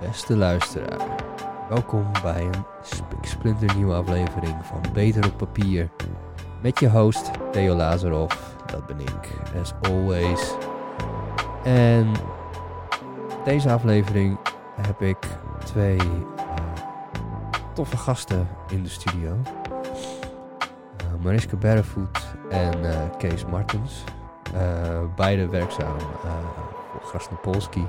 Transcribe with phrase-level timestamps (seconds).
[0.00, 1.06] Beste luisteraar,
[1.68, 2.64] welkom bij een
[3.20, 5.90] splinternieuwe aflevering van Beter op Papier.
[6.62, 8.34] Met je host Theo Lazarov,
[8.66, 9.30] dat ben ik,
[9.60, 10.54] as always.
[11.64, 12.12] En
[13.44, 14.38] deze aflevering
[14.80, 15.18] heb ik
[15.64, 16.12] twee uh,
[17.72, 19.30] toffe gasten in de studio.
[19.30, 22.18] Uh, Mariska Barefoot
[22.50, 24.04] en uh, Kees Martens.
[25.16, 25.96] beide werkzaam
[26.98, 27.86] voor Grasnopolski.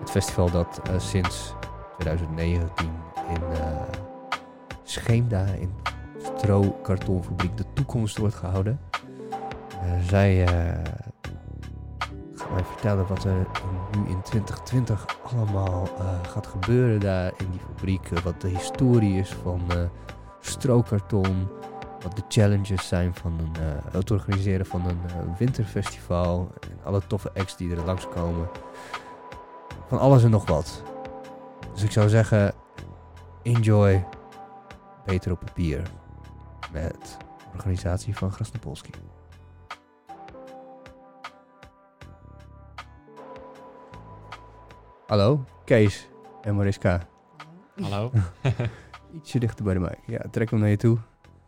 [0.00, 1.54] Het festival dat sinds
[1.98, 2.90] 2019
[3.28, 3.42] in
[4.82, 5.74] Scheemda in
[6.18, 8.80] Stro-kartonfabriek de toekomst wordt gehouden.
[10.08, 10.44] zij
[12.56, 13.46] mij vertellen wat er
[13.90, 18.08] nu in 2020 allemaal uh, gaat gebeuren daar in die fabriek.
[18.22, 19.76] wat de historie is van uh,
[20.40, 21.48] strookkarton.
[22.02, 26.52] Wat de challenges zijn van een, uh, het organiseren van een winterfestival.
[26.60, 28.48] En alle toffe acts die er langskomen.
[29.86, 30.82] Van alles en nog wat.
[31.72, 32.54] Dus ik zou zeggen,
[33.42, 34.04] enjoy
[35.06, 35.82] Beter op papier.
[36.72, 37.16] Met
[37.54, 38.90] organisatie van Grasnopolski.
[45.06, 46.08] Hallo, Kees
[46.42, 47.08] en Mariska.
[47.80, 48.10] Hallo.
[49.14, 49.98] Ietsje dichter bij de mic.
[50.06, 50.98] Ja, trek hem naar je toe.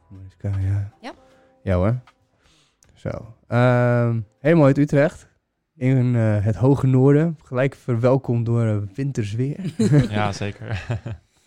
[0.08, 0.92] Mariska, ja.
[1.00, 1.14] Ja.
[1.62, 2.00] Ja hoor.
[2.94, 3.08] Zo.
[3.48, 5.28] Um, helemaal uit Utrecht.
[5.74, 7.38] In uh, het hoge noorden.
[7.44, 9.74] Gelijk verwelkomd door uh, wintersweer.
[10.10, 10.84] ja, zeker.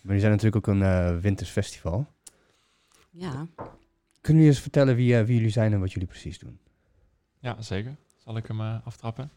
[0.02, 2.06] maar die zijn natuurlijk ook een uh, wintersfestival.
[3.10, 3.46] Ja.
[4.20, 6.58] Kunnen jullie eens vertellen wie, wie jullie zijn en wat jullie precies doen?
[7.38, 7.96] Ja, zeker.
[8.16, 9.30] Zal ik hem aftrappen?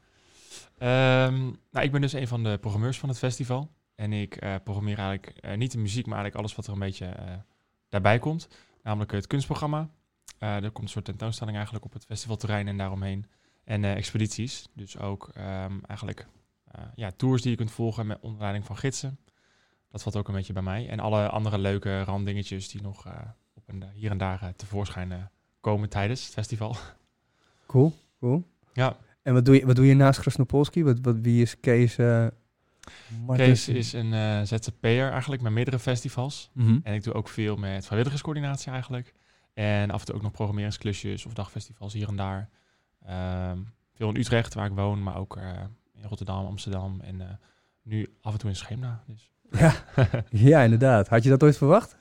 [0.79, 3.69] Um, nou, ik ben dus een van de programmeurs van het festival.
[3.95, 6.87] En ik uh, programmeer eigenlijk uh, niet de muziek, maar eigenlijk alles wat er een
[6.87, 7.33] beetje uh,
[7.89, 8.47] daarbij komt.
[8.86, 9.89] Namelijk het kunstprogramma.
[10.38, 13.25] er komt een soort tentoonstelling eigenlijk op het festivalterrein en daaromheen.
[13.64, 14.67] En expedities.
[14.73, 16.27] Dus ook um, eigenlijk
[16.95, 19.19] ja, tours die je kunt volgen met onder leiding van gidsen.
[19.92, 20.89] Dat valt ook een beetje bij mij.
[20.89, 23.05] En alle andere leuke randdingetjes die nog
[23.54, 26.76] op een, hier en daar tevoorschijn komen tijdens het festival.
[27.65, 28.43] Cool, cool.
[28.73, 30.83] Ja, en wat doe je, wat doe je naast Krasnopolski?
[30.83, 31.95] Wat, wat, wie is Kees?
[33.29, 36.49] Uh, Kees is een uh, ZZP'er eigenlijk met meerdere festivals.
[36.53, 36.79] Mm -hmm.
[36.83, 39.13] En ik doe ook veel met vrijwilligerscoördinatie eigenlijk.
[39.53, 42.49] En af en toe ook nog programmeringsklusjes of dagfestivals hier en daar.
[43.51, 45.43] Um, veel in Utrecht, waar ik woon, maar ook uh,
[45.93, 47.39] in Rotterdam, Amsterdam en
[47.83, 49.03] nu af en toe in Scheemda.
[49.07, 49.31] Dus.
[49.59, 49.73] Ja.
[50.29, 51.07] ja, inderdaad.
[51.07, 51.97] Had je dat ooit verwacht?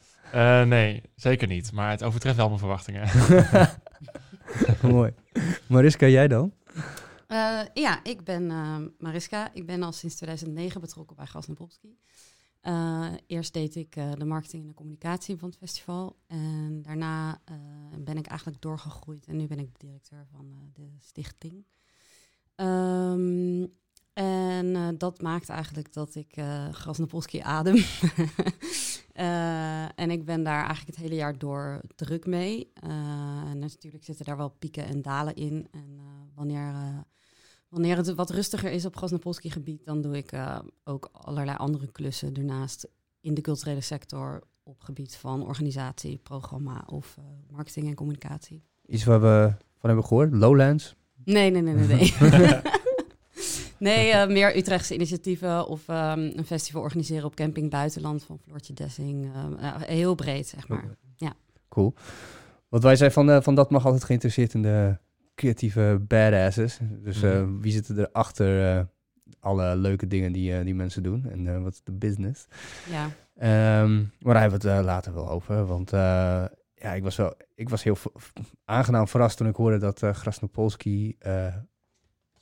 [0.67, 1.73] nee, zeker niet.
[1.73, 3.09] Maar het overtreft wel mijn verwachtingen.
[4.83, 5.13] Mooi.
[5.67, 6.53] Mariska, jij dan?
[7.29, 9.55] Uh, ja, ik ben uh, Mariska.
[9.55, 11.99] Ik ben al sinds 2009 betrokken bij Gas Popski.
[12.63, 16.17] Uh, eerst deed ik de marketing en de communicatie van het festival.
[16.27, 17.41] En daarna
[17.99, 19.27] ben ik eigenlijk doorgegroeid.
[19.27, 21.67] En nu ben ik de directeur van de stichting.
[22.57, 23.73] Um,
[24.13, 27.43] en dat maakt eigenlijk dat ik uh, Grasnopolski
[29.15, 29.91] adem.
[29.95, 32.73] en ik ben daar eigenlijk het hele jaar door druk mee.
[32.83, 35.69] en natuurlijk zitten daar wel pieken en dalen in.
[35.71, 36.01] En
[36.35, 36.73] wanneer
[37.69, 40.33] Wanneer het wat rustiger is op Grasnapolski gebied, dan doe ik
[40.85, 42.89] ook allerlei andere klussen ernaast
[43.21, 47.17] in de culturele sector op gebied van organisatie, programma of
[47.51, 48.63] marketing en communicatie.
[48.87, 50.33] Iets waar we van hebben gehoord?
[50.33, 50.95] Lowlands?
[51.25, 51.87] Nee, nee, nee, nee.
[51.87, 52.13] Nee,
[53.79, 58.73] nee uh, meer Utrechtse initiatieven of um, een festival organiseren op camping buitenland van Floortje
[58.73, 59.31] Dessing.
[59.79, 60.85] heel breed, zeg maar.
[61.17, 61.33] Ja.
[61.69, 61.95] Cool.
[62.69, 64.99] Wat wij zijn van, van dat mag altijd geïnteresseerd in de
[65.35, 66.79] creatieve badasses.
[67.03, 68.85] Dus uh, wie zitten er achter uh,
[69.41, 72.47] alle leuke dingen die, die mensen doen en wat is de business?
[72.91, 73.05] Ja.
[73.83, 75.91] Um, maar daar hebben we het later wel over, want
[76.85, 77.97] ja, ik was wel, ik was heel
[78.65, 81.17] aangenaam verrast toen ik hoorde dat uh, Grasnopolski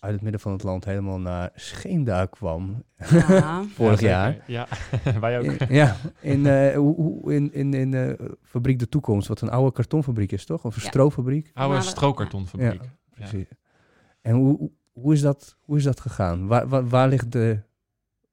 [0.02, 2.84] uit het midden van het land helemaal naar Scheemda kwam.
[3.10, 3.64] Ja.
[3.74, 4.44] Vorig jaar.
[4.46, 4.68] Ja,
[5.20, 5.68] wij ook.
[5.68, 6.74] ja, in, uh,
[7.34, 10.64] in, in, in uh, Fabriek de Toekomst, wat een oude kartonfabriek is, toch?
[10.64, 10.88] Of een ja.
[10.88, 11.50] stroofabriek?
[11.54, 12.82] Oude strookartonfabriek.
[12.82, 13.48] Ja, precies.
[14.20, 16.46] En hoe, hoe, is dat, hoe is dat gegaan?
[16.46, 17.62] Waar, waar, waar ligt de...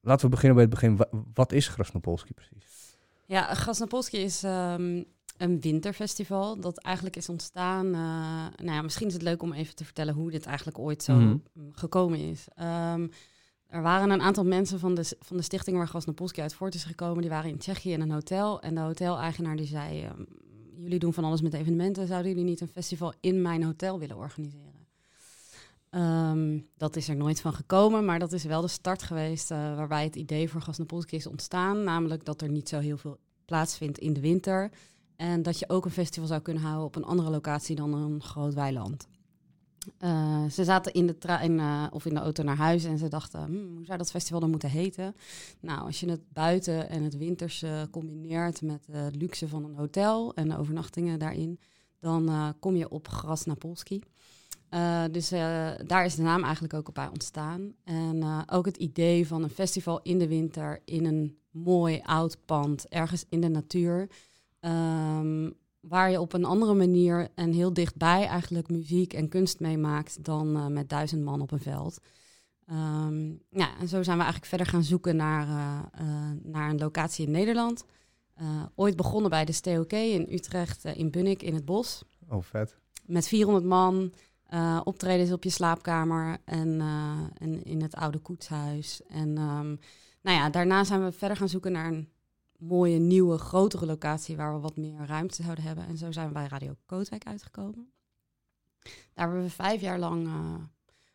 [0.02, 1.24] Laten we beginnen bij het begin.
[1.34, 2.98] Wat is Grasnopolski precies?
[3.26, 4.44] Ja, Grasnopolski is...
[4.44, 5.06] Um,
[5.40, 7.86] een winterfestival dat eigenlijk is ontstaan.
[7.86, 7.94] Uh,
[8.66, 11.16] nou ja, misschien is het leuk om even te vertellen hoe dit eigenlijk ooit zo
[11.16, 11.38] Mhm.
[11.72, 12.48] gekomen is.
[12.60, 13.10] Um,
[13.68, 16.84] er waren een aantal mensen van de, van de stichting waar Grasnopolski uit voort is
[16.84, 17.22] gekomen.
[17.22, 18.62] Die waren in Tsjechië in een hotel.
[18.62, 20.06] En de hoteleigenaar die zei...
[20.06, 20.28] Um,
[20.76, 22.08] jullie doen van alles met evenementen.
[22.08, 24.88] Zouden jullie niet een festival in mijn hotel willen organiseren?
[25.92, 29.52] Um, dat is er nooit van gekomen, maar dat is wel de start geweest...
[29.52, 31.84] Uh, waarbij het idee voor Grasnopolski is ontstaan.
[31.84, 34.72] Namelijk dat er niet zo heel veel plaatsvindt in de winter...
[35.20, 38.22] En dat je ook een festival zou kunnen houden op een andere locatie dan een
[38.22, 39.08] groot weiland.
[39.98, 43.08] Eh, ze zaten in de trein eh, of in de auto naar huis en ze
[43.08, 45.16] dachten, "Hmm, hoe zou dat festival dan moeten heten?
[45.60, 49.76] Nou, als je het buiten en het winters eh, combineert met de luxe van een
[49.76, 51.60] hotel en de overnachtingen daarin,
[52.00, 54.02] dan eh, kom je op Gras Napolski.
[55.12, 55.30] Dus
[55.86, 57.74] daar is de naam eigenlijk ook op bij ontstaan.
[57.84, 62.88] En ook het idee van een festival in de winter in een mooi oud pand,
[62.88, 64.10] ergens in de natuur.
[64.60, 70.24] Ehm, waar je op een andere manier en heel dichtbij eigenlijk muziek en kunst meemaakt
[70.24, 72.00] dan eh, met duizend man op een veld.
[72.66, 76.78] Ehm, ja, en zo zijn we eigenlijk verder gaan zoeken naar, eh, eh, naar een
[76.78, 77.86] locatie in Nederland.
[78.76, 82.04] Ooit begonnen bij de STOK in Utrecht, in Bunnik, in het bos.
[82.28, 82.78] Oh, vet.
[83.06, 84.14] Met 400 man,
[84.84, 86.82] optredens op je slaapkamer en,
[87.38, 89.02] en in het oude koetshuis.
[89.08, 89.76] En ehm,
[90.22, 92.10] nou ja, daarna zijn we verder gaan zoeken naar een
[92.60, 95.88] mooie, nieuwe, grotere locatie waar we wat meer ruimte zouden hebben.
[95.88, 97.92] En zo zijn we bij Radio Kootwijk uitgekomen.
[99.14, 100.56] Daar hebben we vijf jaar lang eh,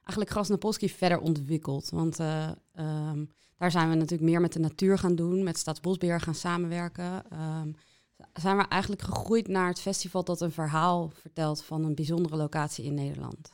[0.01, 1.91] eigenlijk Gras Napolski verder ontwikkeld.
[1.91, 3.25] Want eh, ehm,
[3.57, 7.31] daar zijn we natuurlijk meer met de natuur gaan doen, met Staatsbosbeheer gaan samenwerken.
[7.31, 7.73] Ehm,
[8.33, 12.85] zijn we eigenlijk gegroeid naar het festival dat een verhaal vertelt van een bijzondere locatie
[12.85, 13.51] in Nederland.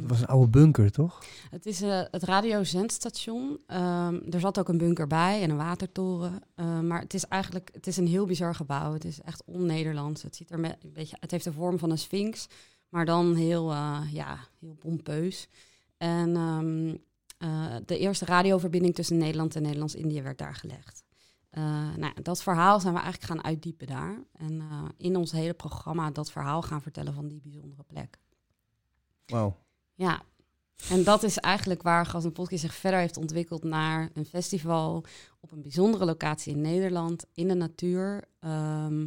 [0.00, 1.24] Dat was een oude bunker, toch?
[1.50, 3.60] het is eh, het radiozendstation.
[3.66, 6.42] Ehm er zat ook een bunker bij en een watertoren.
[6.54, 8.92] Ehm, maar het is eigenlijk het is een heel bizar gebouw.
[8.92, 10.22] Het is echt on-Nederlands.
[10.22, 12.46] Het, ziet er met, een beetje, het heeft de vorm van een sphinx,
[12.88, 15.48] maar dan heel, eh, ja, heel pompeus.
[15.96, 16.36] En
[17.38, 21.04] eh, de eerste radioverbinding tussen Nederland en Nederlands-Indië werd daar gelegd.
[21.96, 24.18] Nou, dat verhaal zijn we eigenlijk gaan uitdiepen daar.
[24.32, 24.62] En
[24.96, 28.18] in ons hele programma dat verhaal gaan vertellen van die bijzondere plek.
[29.94, 30.22] Ja,
[30.88, 35.04] en dat is eigenlijk waar Gas en Polski zich verder heeft ontwikkeld naar een festival
[35.40, 39.06] op een bijzondere locatie in Nederland, in de natuur, ehm,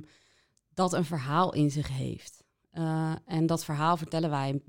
[0.74, 2.44] dat een verhaal in zich heeft.
[2.72, 4.62] Eh, en dat verhaal vertellen wij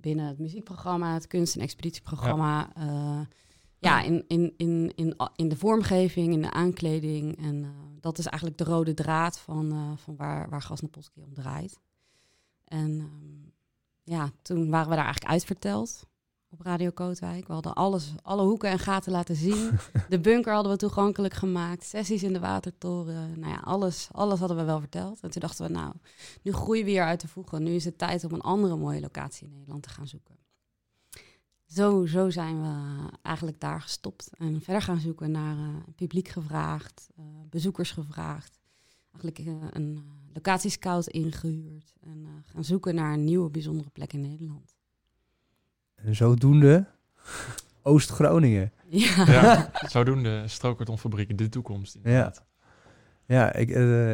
[0.00, 2.70] binnen het muziekprogramma, het kunst- en expeditieprogramma.
[2.76, 3.20] eh,
[3.80, 7.38] ja, in, in, in, in, in de vormgeving, in de aankleding.
[7.38, 7.70] En eh,
[8.00, 11.78] dat is eigenlijk de rode draad van, van waar, waar Gas en Polski om draait.
[12.64, 13.48] En ehm,
[14.08, 16.06] ja, toen waren we daar eigenlijk uitverteld
[16.50, 17.46] op Radio Kootwijk.
[17.46, 19.70] We hadden alles, alle hoeken en gaten laten zien.
[20.08, 21.84] De bunker hadden we toegankelijk gemaakt.
[21.84, 23.38] Sessies in de watertoren.
[23.40, 25.20] Nou ja, alles, alles hadden we wel verteld.
[25.20, 25.94] En toen dachten we, nou,
[26.42, 27.62] nu groeien we hier uit de voegen.
[27.62, 30.36] Nu is het tijd om een andere mooie locatie in Nederland te gaan zoeken.
[31.66, 34.30] Zo, zo zijn we eigenlijk daar gestopt.
[34.38, 38.58] En verder gaan zoeken naar eh, publiek gevraagd, eh, bezoekers gevraagd.
[39.12, 41.94] Eigenlijk eh, een locatiescout ingehuurd.
[42.00, 44.76] En uh, gaan zoeken naar een nieuwe bijzondere plek in Nederland.
[45.94, 46.86] En zodoende
[47.82, 48.72] Oost-Groningen.
[48.88, 49.24] Ja.
[49.26, 51.94] Ja, zodoende Strokertonfabriek de toekomst.
[51.94, 52.46] Inderdaad.
[53.26, 54.10] Ja, ik, eh,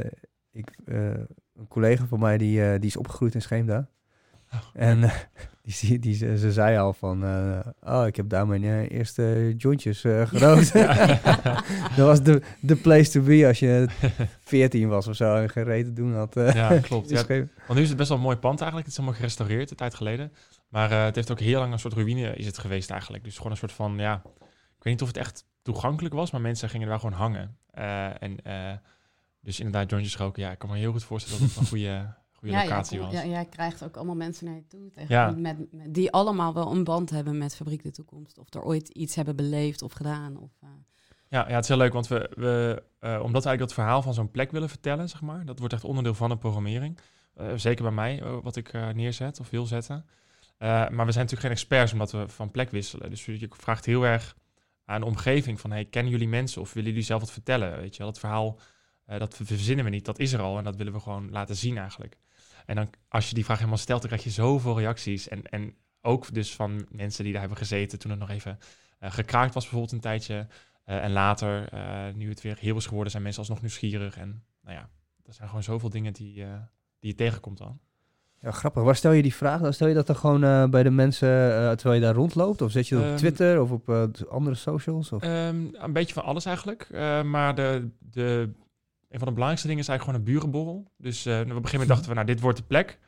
[0.50, 1.18] ik, eh,
[1.54, 3.88] een collega van mij die, eh, die is opgegroeid in Scheemda.
[4.54, 4.60] Oh.
[4.88, 5.14] En eh,
[5.62, 9.54] die, die, ze, ze zei al van, eh, oh, ik heb daar mijn eh, eerste
[9.56, 10.72] jointjes gerookt.
[11.96, 13.86] dat was de, de place to be als je
[14.40, 16.34] 14 was of zo en geen reet te doen had.
[16.34, 17.10] Ja, klopt.
[17.10, 18.84] Ja, want nu is het best wel een mooi pand eigenlijk.
[18.86, 20.32] Het is allemaal gerestaureerd, een tijd geleden.
[20.68, 23.24] Maar het heeft ook heel lang een soort ruïne is het geweest eigenlijk.
[23.24, 24.22] Dus gewoon een soort van, ja...
[24.76, 27.56] Ik weet niet of het echt toegankelijk was, maar mensen gingen wel gewoon hangen.
[28.18, 28.40] En
[29.44, 30.42] dus inderdaad, jointjes roken.
[30.42, 32.14] Ja, ik kan me heel goed voorstellen dat het een goede,
[32.50, 33.12] goede locatie ja, was.
[33.12, 35.30] Ja, jij krijgt ook allemaal mensen naar je toe tegen, Ja.
[35.30, 38.38] met, met, die allemaal wel een band hebben met Fabriek de Toekomst.
[38.38, 40.36] Of er ooit iets hebben beleefd of gedaan.
[40.36, 40.68] Of, eh,
[41.28, 44.02] Ja, ja, het is heel leuk, want we, we eh, omdat we eigenlijk dat verhaal
[44.02, 46.98] van zo'n plek willen vertellen, zeg maar, dat wordt echt onderdeel van de programmering.
[47.34, 50.06] Eh, zeker bij mij, wat ik neerzet of wil zetten.
[50.58, 53.10] Maar we zijn natuurlijk geen experts omdat we van plek wisselen.
[53.10, 54.36] Dus je vraagt heel erg
[54.84, 57.76] aan de omgeving van, hey, kennen jullie mensen of willen jullie zelf wat vertellen?
[57.76, 58.58] Weet je wel, dat verhaal,
[59.06, 61.56] eh, dat verzinnen we niet, dat is er al en dat willen we gewoon laten
[61.56, 62.16] zien eigenlijk.
[62.64, 65.28] En dan, als je die vraag helemaal stelt, dan krijg je zoveel reacties.
[65.28, 68.58] En, en ook dus van mensen die daar hebben gezeten toen het nog even
[68.98, 70.46] eh, gekraakt was bijvoorbeeld een tijdje.
[70.84, 74.18] Eh, en later, eh, nu het weer heel is geworden, zijn mensen alsnog nieuwsgierig.
[74.18, 74.88] En nou ja,
[75.26, 76.34] er zijn gewoon zoveel dingen die,
[76.98, 77.78] die je tegenkomt dan.
[78.40, 78.82] Ja, grappig.
[78.82, 79.60] Waar stel je die vraag?
[79.60, 81.28] Dan stel je dat dan gewoon bij de mensen
[81.76, 82.62] terwijl je daar rondloopt?
[82.62, 83.88] Of zet je dat op Ehm, Twitter of op
[84.30, 85.12] andere socials?
[85.12, 85.22] Of?
[85.22, 86.88] Ehm, een beetje van alles eigenlijk.
[87.24, 88.50] Maar de, de,
[89.14, 90.92] een van de belangrijkste dingen is eigenlijk gewoon een burenborrel.
[90.96, 92.98] Dus eh, op een gegeven moment dachten we, nou, dit wordt de plek.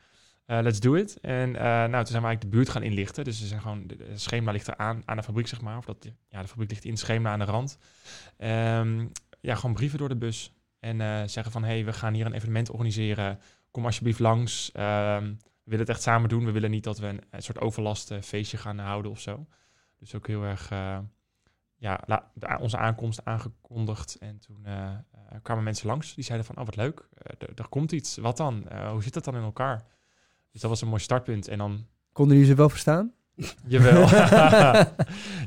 [0.45, 1.19] Eh, let's do it.
[1.19, 3.23] En eh, nou, toen zijn we eigenlijk de buurt gaan inlichten.
[3.23, 5.77] Dus we zijn gewoon, de schema ligt er aan, aan de fabriek, zeg maar.
[5.77, 7.77] Of dat, ja, de fabriek ligt in het schema aan de rand.
[8.37, 9.07] Ehm,
[9.41, 10.53] ja, gewoon brieven door de bus.
[10.79, 13.39] En zeggen van, hey, we gaan hier een evenement organiseren.
[13.71, 14.71] Kom alsjeblieft langs.
[14.71, 16.45] Ehm, we willen het echt samen doen.
[16.45, 19.45] We willen niet dat we een, een soort overlast feestje gaan houden of zo.
[19.99, 20.71] Dus ook heel erg
[21.77, 24.15] ja, la- de a- onze aankomst aangekondigd.
[24.19, 24.97] En toen eh, eh,
[25.41, 26.13] kwamen mensen langs.
[26.15, 28.17] Die zeiden van, oh wat leuk, Eh, er- komt iets.
[28.17, 28.69] Wat dan?
[28.69, 29.85] Eh, hoe zit dat dan in elkaar?
[30.51, 31.47] Dus dat was een mooi startpunt.
[31.47, 33.13] En dan Konden jullie ze wel verstaan?
[33.67, 34.07] Jawel.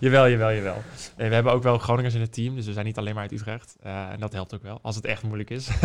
[0.00, 0.82] jawel, jawel, jawel.
[1.16, 3.22] Nee, we hebben ook wel Groningers in het team, dus we zijn niet alleen maar
[3.22, 3.76] uit Utrecht.
[3.80, 5.68] Eh, en dat helpt ook wel, als het echt moeilijk is.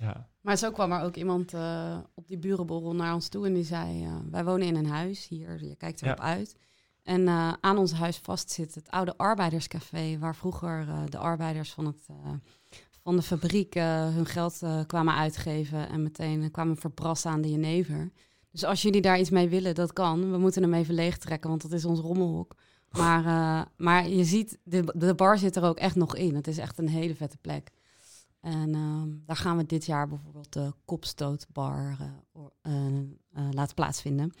[0.00, 0.26] ja.
[0.40, 3.64] Maar zo kwam er ook iemand eh, op die burenborrel naar ons toe en die
[3.64, 6.24] zei: eh, Wij wonen in een huis hier, je kijkt erop Ja.
[6.24, 6.56] uit.
[7.02, 11.72] En eh, aan ons huis vast zit het oude arbeiderscafé, waar vroeger eh, de arbeiders
[11.72, 12.32] van, het, eh,
[13.02, 18.10] van de fabriek hun geld kwamen uitgeven en meteen kwamen verbrassen aan de jenever.
[18.50, 20.30] Dus als jullie daar iets mee willen, dat kan.
[20.30, 22.54] We moeten hem even leegtrekken, want dat is ons rommelhok.
[22.90, 26.34] Maar, maar je ziet, de, de bar zit er ook echt nog in.
[26.34, 27.70] Het is echt een hele vette plek.
[28.40, 31.96] En ehm, daar gaan we dit jaar bijvoorbeeld de kopstootbar
[33.50, 34.32] laten plaatsvinden.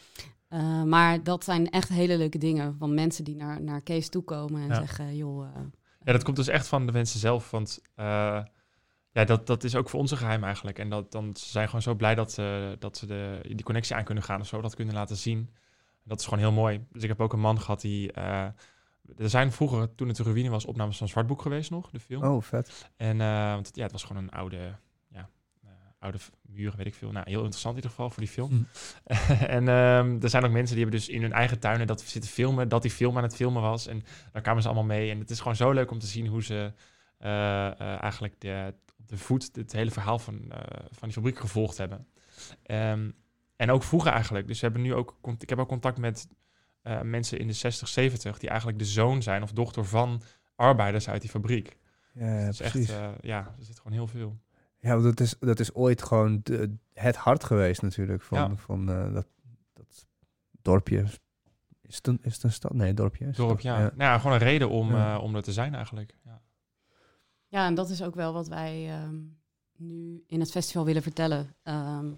[0.52, 4.22] Eh, maar dat zijn echt hele leuke dingen van mensen die naar, naar Kees toe
[4.22, 4.74] komen en Ja.
[4.74, 5.46] zeggen, joh...
[5.46, 5.62] eh,
[6.04, 7.50] ja, dat komt dus echt van de mensen zelf.
[7.50, 8.42] Want eh,
[9.12, 10.78] ja, dat, dat is ook voor ons een geheim eigenlijk.
[10.78, 13.96] En dat, dan, ze zijn gewoon zo blij dat, ze dat ze de, die connectie
[13.96, 15.50] aan kunnen gaan of zo, dat kunnen laten zien.
[16.04, 16.84] Dat is gewoon heel mooi.
[16.92, 18.12] Dus ik heb ook een man gehad die...
[18.12, 18.44] eh,
[19.16, 22.22] er zijn vroeger, toen het de ruïne was, opnames van Zwartboek geweest nog, de film.
[22.24, 22.90] Oh, vet.
[22.96, 24.74] En eh, want het- ja, het was gewoon een oude,
[26.02, 27.12] oude muur, weet ik veel.
[27.12, 28.50] Nou, heel interessant in ieder geval voor die film.
[28.50, 28.64] Hm.
[29.56, 32.30] en ehm, er zijn ook mensen die hebben dus in hun eigen tuinen dat zitten
[32.30, 33.86] filmen, dat die film aan het filmen was.
[33.86, 35.10] En daar kwamen ze allemaal mee.
[35.10, 36.72] En het is gewoon zo leuk om te zien hoe ze
[37.22, 40.58] eh, eh, eigenlijk de, op de voet het hele verhaal van, eh,
[40.90, 42.06] van die fabriek gevolgd hebben.
[42.62, 43.10] Ehm,
[43.56, 44.46] en ook vroeger eigenlijk.
[44.46, 46.28] Dus we hebben nu ook, ik heb ook contact met
[47.02, 50.22] mensen in de 60, 70 die eigenlijk de zoon zijn of dochter van
[50.54, 51.76] arbeiders uit die fabriek.
[52.12, 52.88] Ja, ja, Het is precies.
[52.88, 54.38] echt, ja, er zit gewoon heel veel.
[54.82, 58.56] Ja, want dat is, dat is ooit gewoon de- het hart geweest natuurlijk van, Ja.
[58.56, 59.26] van eh, dat,
[59.72, 60.06] dat
[60.62, 61.04] dorpje.
[61.82, 62.72] Is het, een, is het een stad?
[62.74, 63.20] Nee, dorpje.
[63.20, 63.60] is het Dorp, toch?
[63.60, 63.78] ja.
[63.78, 65.14] Nou ja, gewoon een reden om, Ja.
[65.16, 66.14] eh, om er te zijn eigenlijk.
[66.24, 66.42] Ja.
[67.48, 69.20] Ja, en dat is ook wel wat wij ehm,
[69.76, 71.54] nu in het festival willen vertellen.
[71.62, 72.12] Ehm,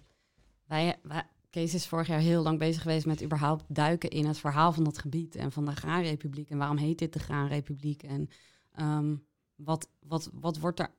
[0.66, 4.38] wij, wij, Kees is vorig jaar heel lang bezig geweest met überhaupt duiken in het
[4.38, 6.50] verhaal van dat gebied en van de Graanrepubliek.
[6.50, 8.02] En waarom heet dit de Graanrepubliek?
[8.02, 8.28] En
[8.72, 9.16] ehm,
[9.54, 10.90] wat, wat, wat, wordt er,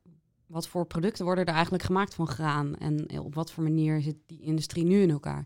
[0.48, 2.76] wat voor producten worden er eigenlijk gemaakt van graan?
[2.78, 5.46] En op wat voor manier zit die industrie nu in elkaar?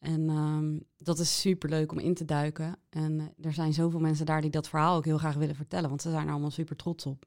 [0.00, 2.76] En ehm, dat is super leuk om in te duiken.
[2.90, 5.88] En eh, er zijn zoveel mensen daar die dat verhaal ook heel graag willen vertellen,
[5.88, 7.24] want ze zijn er allemaal super trots op.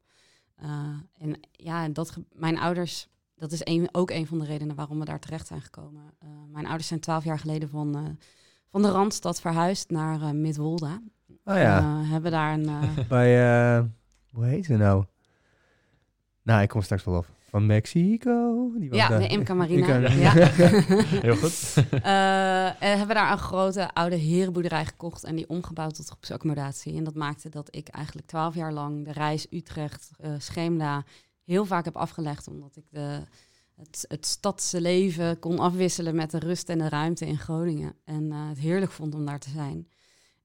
[0.64, 0.70] Uh,
[1.18, 5.06] en ja, dat mijn ouders, dat is een, ook een van de redenen waarom we
[5.06, 6.04] daar terecht zijn gekomen.
[6.24, 8.18] Uh, mijn ouders zijn twaalf jaar geleden van,
[8.70, 11.02] van de Randstad verhuisd naar Midwolda.
[11.44, 12.02] Oh ja.
[12.04, 12.70] Hebben daar een.
[13.08, 13.90] Bij,
[14.32, 15.06] hoe heet ze nou?
[16.44, 17.28] Nou, ik kom straks wel op.
[17.54, 18.72] Van Mexico?
[18.76, 19.96] Die ja, de Imca Marina.
[19.96, 20.32] Imca- ja.
[21.28, 21.74] Heel goed.
[21.94, 26.98] uh, en hebben daar een grote oude herenboerderij gekocht en die omgebouwd tot groepsaccommodatie.
[26.98, 31.04] En dat maakte dat ik eigenlijk twaalf jaar lang de reis Utrecht, uh, Scheemda
[31.44, 32.48] heel vaak heb afgelegd.
[32.48, 33.20] Omdat ik de,
[33.76, 37.96] het, het stadse leven kon afwisselen met de rust en de ruimte in Groningen.
[38.04, 39.88] En uh, het heerlijk vond om daar te zijn.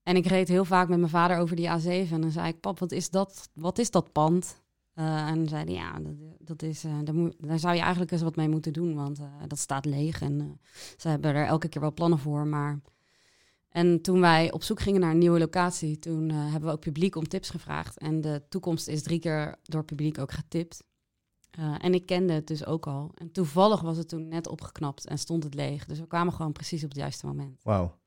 [0.02, 2.60] En ik reed heel vaak met mijn vader over die A7 en dan zei ik,
[2.60, 4.60] pap, wat is dat, wat is dat pand?
[4.98, 7.80] Uh, en dan zei hij, ja, dat, dat is, uh, daar, moet, daar, zou je
[7.80, 10.20] eigenlijk eens wat mee moeten doen, want uh, dat staat leeg.
[10.20, 10.60] En
[10.96, 12.80] ze hebben er elke keer wel plannen voor, maar...
[13.68, 17.16] En toen wij op zoek gingen naar een nieuwe locatie, toen hebben we ook publiek
[17.16, 17.98] om tips gevraagd.
[17.98, 20.84] En de toekomst is drie keer door publiek ook getipt.
[21.80, 23.10] En ik kende het dus ook al.
[23.14, 25.84] En toevallig was het toen net opgeknapt en stond het leeg.
[25.84, 27.60] Dus we kwamen gewoon precies op het juiste moment.
[27.62, 27.98] Wauw.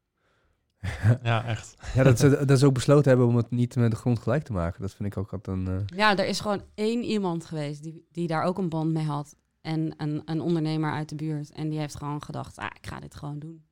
[1.23, 1.75] ja, echt.
[1.93, 4.43] Ja, dat ze, dat ze ook besloten hebben om het niet met de grond gelijk
[4.43, 4.81] te maken.
[4.81, 5.67] Dat vind ik ook altijd een...
[5.67, 5.97] Uh...
[5.97, 9.35] Ja, er is gewoon één iemand geweest die, die daar ook een band mee had.
[9.61, 11.51] En een, een ondernemer uit de buurt.
[11.51, 13.63] En die heeft gewoon gedacht, ah, ik ga dit gewoon doen.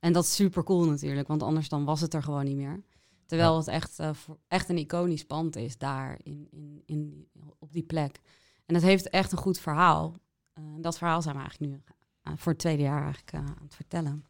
[0.00, 2.82] En dat is super cool natuurlijk, want anders dan was het er gewoon niet meer.
[3.26, 3.58] Terwijl ja.
[3.58, 7.82] het echt, uh, voor, echt een iconisch pand is daar in, in, in op die
[7.82, 8.20] plek.
[8.66, 10.16] En het heeft echt een goed verhaal.
[10.58, 11.82] Uh, dat verhaal zijn we eigenlijk nu
[12.22, 14.24] uh, voor het tweede jaar eigenlijk aan het vertellen.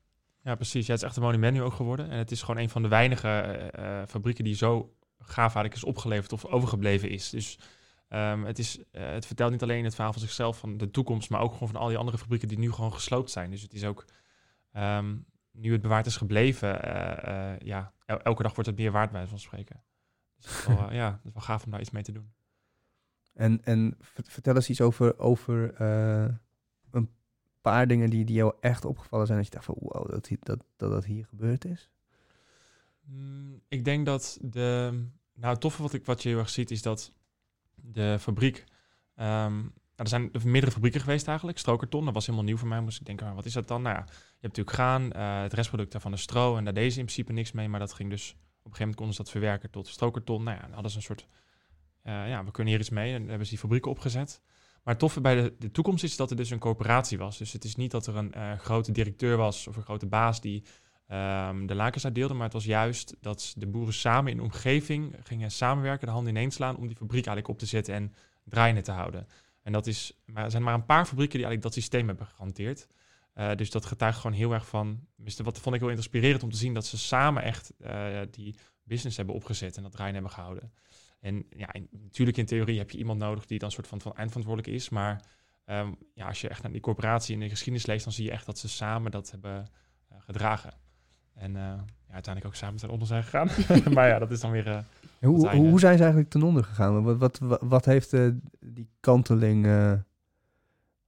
[0.49, 0.87] Ja, precies.
[0.87, 2.11] Ja, het is echt een monument nu ook geworden.
[2.11, 5.85] En het is gewoon een van de weinige uh, fabrieken die zo gaaf eigenlijk is
[5.85, 7.31] opgeleverd of overgebleven is.
[7.31, 7.59] Dus
[8.09, 11.31] um, het, is, uh, het vertelt niet alleen het verhaal van zichzelf, van de toekomst,
[11.31, 13.50] maar ook gewoon van al die andere fabrieken die nu gewoon gesloopt zijn.
[13.50, 14.05] Dus het is ook,
[14.73, 19.11] um, nu het bewaard is gebleven, uh, ja, el elke dag wordt het meer waard
[19.11, 19.83] bij van spreken.
[20.37, 22.33] Dus wel, ja, het is wel gaaf om daar iets mee te doen.
[23.35, 25.75] En, en vertel eens iets over, over
[27.70, 29.38] paar dingen die, die jou echt opgevallen zijn.
[29.38, 31.90] Dat je dacht van, wow, dat dat, dat, dat hier gebeurd is?
[33.04, 34.90] Mm, ik denk dat de...
[35.34, 37.12] Nou, het toffe wat, ik, wat je heel erg ziet is dat
[37.75, 38.64] de fabriek...
[39.16, 41.58] Um, nou, er zijn meerdere fabrieken geweest eigenlijk.
[41.58, 42.80] Strokerton, dat was helemaal nieuw voor mij.
[42.80, 43.82] Moest ik denken, ah, wat is dat dan?
[43.82, 46.56] Nou ja, je hebt natuurlijk graan, uh, het restproduct daarvan de stro.
[46.56, 47.68] En daar deze in principe niks mee.
[47.68, 48.30] Maar dat ging dus...
[48.30, 50.42] Op een gegeven moment konden ze dat verwerken tot strokerton.
[50.42, 51.26] Nou ja, dan een soort...
[52.04, 53.14] Uh, ja, we kunnen hier iets mee.
[53.14, 54.42] En hebben ze die fabrieken opgezet.
[54.88, 57.38] Maar het toffe bij de, de toekomst is dat er dus een coöperatie was.
[57.38, 60.40] Dus het is niet dat er een eh, grote directeur was of een grote baas
[60.40, 60.62] die
[61.07, 62.35] ehm, de lakens uitdeelde.
[62.35, 66.50] Maar het was juist dat de boeren samen in omgeving gingen samenwerken, de handen ineen
[66.50, 68.14] slaan om die fabriek eigenlijk op te zetten en
[68.45, 69.26] draaiende te houden.
[69.62, 72.26] En dat is, maar er zijn maar een paar fabrieken die eigenlijk dat systeem hebben
[72.26, 72.87] gehanteerd.
[73.35, 75.00] Uh, dus dat getuigt gewoon heel erg van.
[75.42, 79.16] Wat vond ik wel inspirerend om te zien dat ze samen echt uh, die business
[79.16, 80.73] hebben opgezet en dat draaien hebben gehouden.
[81.20, 84.14] En ja, in, natuurlijk in theorie heb je iemand nodig die dan soort van, van
[84.14, 84.88] eindverantwoordelijk is.
[84.88, 85.22] Maar
[85.66, 88.30] um, ja, als je echt naar die corporatie in de geschiedenis leest, dan zie je
[88.30, 89.66] echt dat ze samen dat hebben
[90.12, 90.72] uh, gedragen.
[91.34, 93.48] En uh, ja, uiteindelijk ook samen ten onder zijn gegaan.
[93.94, 94.66] maar ja, dat is dan weer.
[94.66, 94.78] Uh,
[95.20, 97.02] hoe, zijn, hoe zijn ze eigenlijk ten onder gegaan?
[97.02, 98.10] Wat, wat, wat, wat heeft
[98.60, 99.66] die kanteling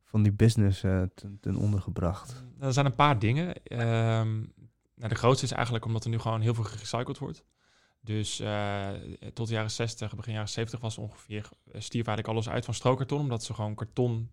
[0.05, 2.45] van die business ten, ten, onder gebracht?
[2.59, 3.49] Er zijn een paar dingen.
[3.49, 4.53] Um,
[4.95, 7.45] nou, de grootste is eigenlijk omdat er nu gewoon heel veel gerecycled wordt.
[8.03, 8.89] Dus uh,
[9.35, 12.75] tot de jaren 60, begin jaren 70 was ongeveer, uh, stierf eigenlijk alles uit van
[12.75, 14.31] strookkarton, omdat ze gewoon karton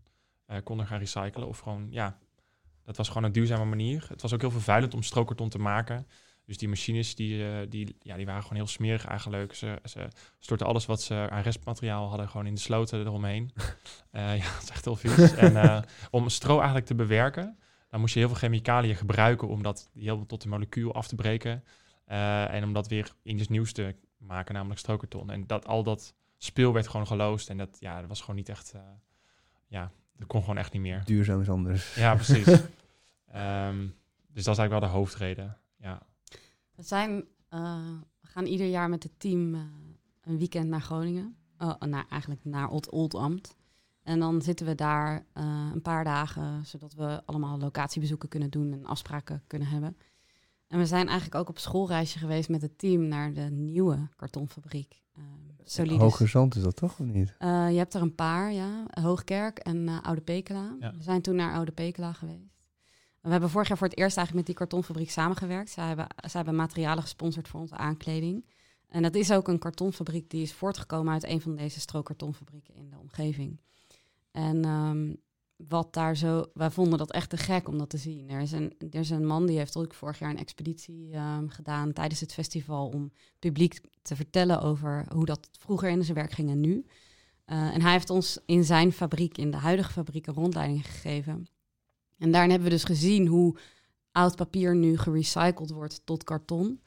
[0.48, 1.48] uh, konden gaan recyclen.
[1.48, 2.18] Of gewoon, ja,
[2.84, 4.06] dat was gewoon een duurzame manier.
[4.10, 6.08] Het was ook heel vervuilend om strookkarton te maken.
[6.46, 9.54] Dus die machines, die, die, ja, die waren gewoon heel smerig eigenlijk.
[9.56, 10.08] Ze, ze
[10.40, 13.52] stortten alles wat ze aan restmateriaal hadden gewoon in de sloten eromheen.
[14.12, 15.34] ja, dat is echt heel vies.
[15.34, 17.58] en om stro eigenlijk te bewerken,
[17.90, 21.16] dan moest je heel veel chemicaliën gebruiken om dat heel tot de molecuul af te
[21.16, 21.64] breken.
[22.08, 25.30] Uh, en om dat weer iets nieuws te maken, namelijk strokerton.
[25.30, 27.50] En dat, al dat speel werd gewoon geloosd.
[27.50, 28.74] En dat, ja, dat was gewoon niet echt...
[28.76, 28.82] Uh,
[29.68, 31.02] ja, dat kon gewoon echt niet meer.
[31.06, 31.96] Duurzaam is anders.
[31.96, 32.48] Ja, precies.
[33.36, 33.96] um,
[34.34, 36.02] dus dat is eigenlijk wel de hoofdreden, ja.
[36.76, 37.26] We zijn...
[37.54, 37.80] Uh,
[38.22, 39.56] we gaan ieder jaar met het team
[40.22, 41.36] een weekend naar Groningen.
[41.80, 43.56] naar, eigenlijk naar Old Oldambt.
[44.04, 45.26] En dan zitten we daar
[45.74, 49.98] een paar dagen, zodat we allemaal locatiebezoeken kunnen doen en afspraken kunnen hebben.
[50.68, 55.02] En we zijn eigenlijk ook op schoolreisje geweest met het team naar de nieuwe kartonfabriek.
[55.18, 55.24] Uh,
[55.64, 55.98] Solides.
[55.98, 57.36] Hoge Zand is dat toch of niet?
[57.40, 58.86] Uh, je hebt er een paar, ja.
[59.02, 60.76] Hoogkerk en uh, Oude Pekela.
[60.80, 60.94] Ja.
[60.98, 62.56] We zijn toen naar Oude Pekela geweest.
[63.22, 65.70] We hebben vorig jaar voor het eerst eigenlijk met die kartonfabriek samengewerkt.
[65.70, 68.46] Zij hebben, zij hebben materialen gesponsord voor onze aankleding.
[68.88, 72.90] En dat is ook een kartonfabriek die is voortgekomen uit een van deze strookkartonfabrieken in
[72.90, 73.60] de omgeving.
[74.32, 75.18] En um,
[75.57, 76.46] wat daar zo.
[76.53, 78.29] Wij vonden dat echt te gek om dat te zien.
[78.29, 81.50] Er is een, er is een man die heeft ook vorig jaar een expeditie um,
[81.50, 86.31] gedaan tijdens het festival om publiek te vertellen over hoe dat vroeger in zijn werk
[86.31, 86.85] ging en nu.
[87.46, 91.48] Uh, en hij heeft ons in zijn fabriek, in de huidige fabriek, een rondleiding gegeven.
[92.17, 93.57] En daarin hebben we dus gezien hoe
[94.11, 96.81] oud papier nu gerecycled wordt tot karton.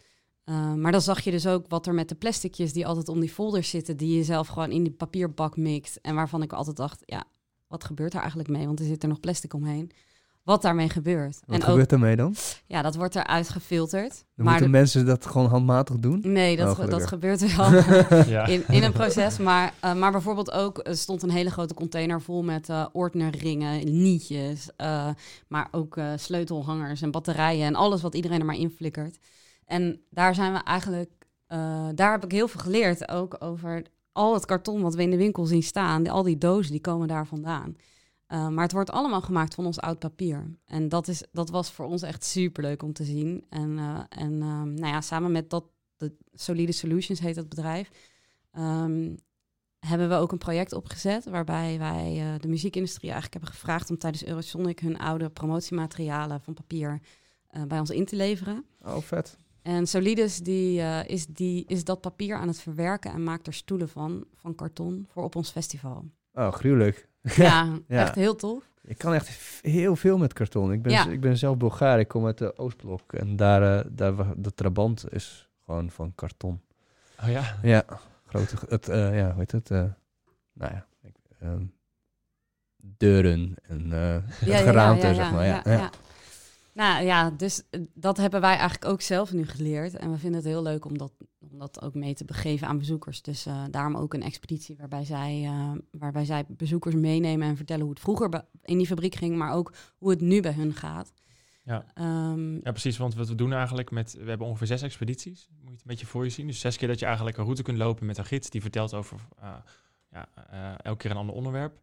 [0.45, 3.21] Uh, maar dan zag je dus ook wat er met de plasticjes die altijd om
[3.21, 5.97] die folders zitten, die je zelf gewoon in die papierbak mixt.
[5.97, 7.25] En waarvan ik altijd dacht, ja,
[7.71, 8.67] wat gebeurt er eigenlijk mee?
[8.67, 9.91] Want er zit er nog plastic omheen.
[10.43, 11.41] Wat daarmee gebeurt.
[11.47, 12.35] Wat en gebeurt daarmee dan?
[12.67, 14.11] Ja, dat wordt eruit gefilterd.
[14.11, 16.21] Dan maar moeten mensen dat gewoon handmatig doen?
[16.23, 17.73] Nee, dat, oh, dat gebeurt wel
[18.55, 19.39] in, in een proces.
[19.39, 24.01] Maar, uh, maar bijvoorbeeld ook, er stond een hele grote container vol met uh, ordnerringen,
[24.03, 24.69] nietjes.
[24.77, 25.09] Uh,
[25.49, 29.19] maar ook sleutelhangers en batterijen en alles wat iedereen er maar in flikkert.
[29.67, 31.11] En daar zijn we eigenlijk,
[31.95, 35.17] daar heb ik heel veel geleerd ook over al het karton wat we in de
[35.17, 37.77] winkel zien staan, al die dozen, die komen daar vandaan.
[38.33, 40.59] Uh, maar het wordt allemaal gemaakt van ons oud papier.
[40.65, 43.45] En dat, is, dat was voor ons echt super leuk om te zien.
[43.49, 45.65] En, uh, en um, nou ja, samen met dat,
[45.97, 47.91] de Solide Solutions heet dat bedrijf,
[48.59, 49.17] um,
[49.79, 53.99] hebben we ook een project opgezet waarbij wij uh, de muziekindustrie eigenlijk hebben gevraagd om
[53.99, 57.01] tijdens Eurosonic hun oude promotiematerialen van papier
[57.67, 58.65] bij ons in te leveren.
[58.83, 59.39] Oh, vet.
[59.63, 63.55] En Solides die, uh, is, die, is dat papier aan het verwerken en maakt er
[63.55, 66.05] stoelen van, van karton, voor op ons festival.
[66.35, 67.09] Oh, gruwelijk.
[67.23, 68.69] Ja, echt heel tof.
[68.83, 70.73] Ik kan echt heel veel met karton.
[70.73, 71.09] Ik ben, ja.
[71.09, 73.13] ik ben zelf Bulgaar, ik kom uit de Oostblok.
[73.13, 76.61] En daar, uh, daar de trabant is gewoon van karton.
[77.23, 77.59] Oh ja?
[77.63, 77.85] Ja,
[78.27, 79.69] grote, het, uh, ja, hoe heet het?
[79.69, 81.65] nou ja, ik, ehm,
[82.77, 83.89] deuren en
[84.45, 85.47] ja, geraamte, ja, zeg maar.
[85.47, 85.91] ja.
[86.81, 89.97] Nou ja, dus eh, dat hebben wij eigenlijk ook zelf nu geleerd.
[89.97, 92.79] En we vinden het heel leuk om dat, om dat ook mee te begeven aan
[92.79, 93.23] bezoekers.
[93.23, 97.83] Dus uh, daarom ook een expeditie waarbij zij, uh, waarbij zij bezoekers meenemen en vertellen
[97.83, 101.13] hoe het vroeger in die fabriek ging, maar ook hoe het nu bij hun gaat.
[101.65, 101.85] Ja.
[102.31, 102.97] Um, ja, precies.
[102.97, 105.49] Want wat we doen eigenlijk met, we hebben ongeveer zes expedities.
[105.51, 106.47] Moet je het een beetje voor je zien.
[106.47, 108.95] Dus zes keer dat je eigenlijk een route kunt lopen met een gids die vertelt
[108.95, 109.21] over
[110.11, 110.29] ja,
[110.77, 111.81] elke keer een ander onderwerp.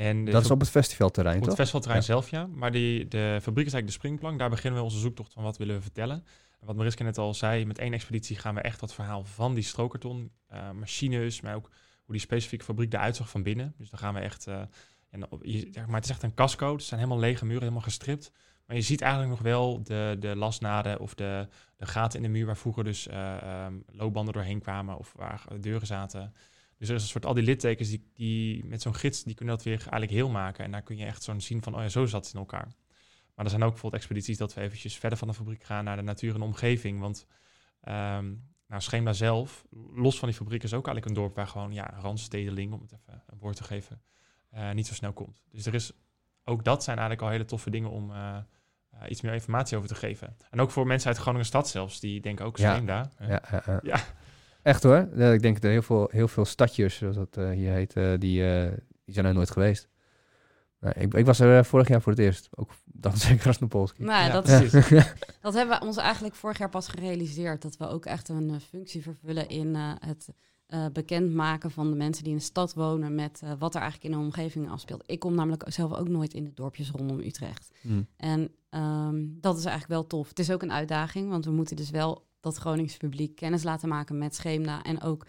[0.00, 2.46] En dat is op het festivalterrein, Op het festivalterrein zelf, ja.
[2.46, 4.38] Maar die, de fabriek is eigenlijk de springplank.
[4.38, 6.24] Daar beginnen we onze zoektocht van wat willen we vertellen.
[6.60, 9.64] wat Mariska net al zei, met één expeditie gaan we echt dat verhaal van die
[9.64, 11.70] strokerton, uh, machines, maar ook
[12.04, 13.74] hoe die specifieke fabriek eruit zag van binnen.
[13.78, 14.60] Dus dan gaan we echt, uh,
[15.10, 18.32] en, je, maar het is echt een casco, het zijn helemaal lege muren, helemaal gestript.
[18.66, 22.38] Maar je ziet eigenlijk nog wel de, de lasnaden of de, de gaten in de
[22.38, 26.34] muur waar vroeger dus uh, um, loopbanden doorheen kwamen of waar deuren zaten.
[26.80, 29.54] Dus er is een soort al die littekens die, die met zo'n gids, die kunnen
[29.54, 30.64] dat weer eigenlijk heel maken.
[30.64, 32.68] En daar kun je echt zo'n zien van, oh ja, zo zat het in elkaar.
[33.34, 35.96] Maar er zijn ook bijvoorbeeld expedities dat we eventjes verder van de fabriek gaan naar
[35.96, 37.00] de natuur en omgeving.
[37.00, 37.26] Want
[37.80, 38.32] ehm
[38.70, 39.64] nou, Scheemda zelf,
[39.94, 42.92] los van die fabriek, is ook eigenlijk een dorp waar gewoon ja, randstedeling, om het
[42.92, 44.02] even een woord te geven,
[44.50, 45.42] eh, niet zo snel komt.
[45.50, 45.92] Dus er is,
[46.44, 48.36] ook dat zijn eigenlijk al hele toffe dingen om eh,
[48.90, 50.36] eh, iets meer informatie over te geven.
[50.50, 52.72] En ook voor mensen uit Groningen stad zelfs, die denken ook Ja.
[52.72, 53.10] Scheemda.
[53.18, 54.00] Ja, ja, ja.
[54.62, 55.08] Echt hoor.
[55.14, 58.12] Ja, ik denk dat heel veel, heel veel stadjes, zoals dat eh, hier heet, eh,
[58.18, 58.72] die, eh,
[59.04, 59.88] die zijn er nooit geweest.
[60.80, 62.48] Nou, ik, ik was er eh, vorig jaar voor het eerst.
[62.54, 64.02] Ook dankzij Krasnopolski.
[64.02, 64.88] Nou, ja, dat, precies.
[65.40, 67.62] dat hebben we ons eigenlijk vorig jaar pas gerealiseerd.
[67.62, 70.28] Dat we ook echt een functie vervullen in eh, het
[70.66, 74.20] eh, bekendmaken van de mensen die in de stad wonen met wat er eigenlijk in
[74.20, 75.02] de omgeving afspeelt.
[75.06, 77.70] Ik kom namelijk zelf ook nooit in de dorpjes rondom Utrecht.
[77.80, 78.02] Hm.
[78.16, 80.28] En ehm, dat is eigenlijk wel tof.
[80.28, 83.88] Het is ook een uitdaging, want we moeten dus wel dat Groningse publiek kennis laten
[83.88, 84.82] maken met Scheemda.
[84.82, 85.26] En ook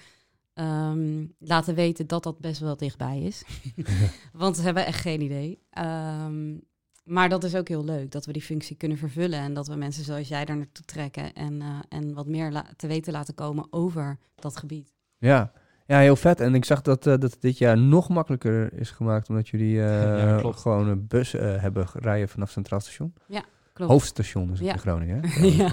[0.54, 3.44] ehm, laten weten dat dat best wel dichtbij is.
[4.34, 5.60] want ze hebben echt geen idee.
[5.70, 6.58] Ehm,
[7.04, 9.40] maar dat is ook heel leuk, dat we die functie kunnen vervullen.
[9.40, 11.34] En dat we mensen zoals jij daar naartoe trekken.
[11.34, 14.94] En, eh, en wat meer te weten laten komen over dat gebied.
[15.18, 15.52] Ja.
[15.88, 16.40] ja, heel vet.
[16.40, 19.82] En ik zag dat, eh, dat het dit jaar nog makkelijker is gemaakt, omdat jullie
[19.84, 20.60] eh, Ja, klopt.
[20.60, 23.14] gewoon een bus eh, hebben rijden vanaf Centraal Station.
[23.74, 23.92] Klopt.
[23.92, 24.74] Hoofdstation is het Ja.
[24.74, 25.26] in Groningen.
[25.26, 25.46] Hè?
[25.64, 25.72] Ja.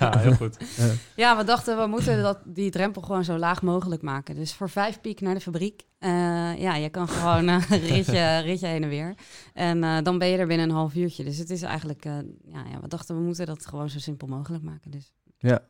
[0.00, 0.56] Ja, heel goed.
[1.16, 4.34] Ja, we dachten we moeten dat, die drempel gewoon zo laag mogelijk maken.
[4.34, 5.82] Dus voor vijf piek naar de fabriek.
[5.98, 6.10] eh,
[6.58, 9.14] ja, je kan gewoon een ritje, ritje heen en weer.
[9.54, 11.24] En eh, dan ben je er binnen een half uurtje.
[11.24, 12.12] Dus het is eigenlijk, eh,
[12.44, 14.90] ja, ja, we dachten we moeten dat gewoon zo simpel mogelijk maken.
[14.90, 15.60] Dus Ja,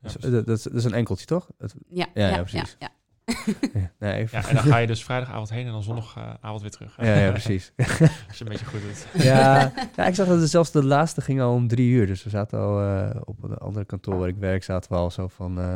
[0.00, 1.48] Dus, dat, dat is- dat is een enkeltje, toch?
[1.58, 2.76] Het- ja, Ja, ja, ja, precies.
[2.78, 2.88] ja.
[3.26, 4.40] Ja, nee, even.
[4.40, 6.96] Ja, en dan ga je dus vrijdagavond heen en dan zondagavond weer terug.
[6.96, 7.72] Ja, ja, precies.
[8.28, 9.22] Als je een beetje goed doet.
[9.22, 12.06] ja, ja, ik zag dat het zelfs de laatste ging al om drie uur.
[12.06, 15.10] Dus we zaten al eh, op een andere kantoor waar ik werk, zaten we al
[15.10, 15.60] zo van...
[15.60, 15.74] eh,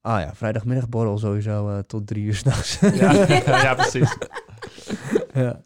[0.00, 2.80] ah ja, vrijdagmiddagborrel sowieso eh, tot drie uur s'nachts.
[2.80, 3.12] Ja,
[3.62, 4.16] ja, precies.
[5.34, 5.62] ja.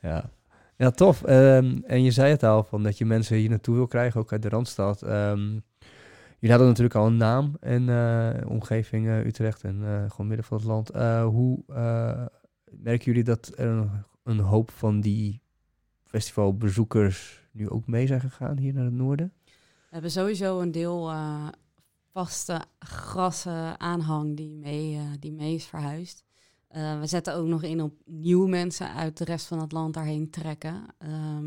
[0.00, 0.30] ja.
[0.76, 1.22] Ja, tof.
[1.22, 4.32] Ehm, en je zei het al, van dat je mensen hier naartoe wil krijgen, ook
[4.32, 5.02] uit de Randstad.
[5.02, 5.58] Ehm,
[6.40, 10.46] jullie hadden natuurlijk al een naam en eh, omgeving eh, Utrecht en eh, gewoon midden
[10.46, 10.88] van het land.
[11.32, 11.64] Hoe
[12.70, 13.90] merken jullie dat er een,
[14.22, 15.42] een hoop van die
[16.04, 19.32] festivalbezoekers nu ook mee zijn gegaan hier naar het noorden?
[19.44, 21.12] We hebben sowieso een deel
[22.12, 26.24] vaste grassen aanhang die mee, die mee is verhuisd.
[26.68, 30.30] We zetten ook nog in op nieuwe mensen uit de rest van het land daarheen
[30.30, 30.84] trekken.
[30.98, 31.46] Ehm,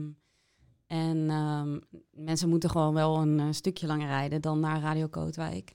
[0.93, 1.79] en ehm,
[2.11, 5.71] mensen moeten gewoon wel een eh, stukje langer rijden dan naar Radio Kootwijk.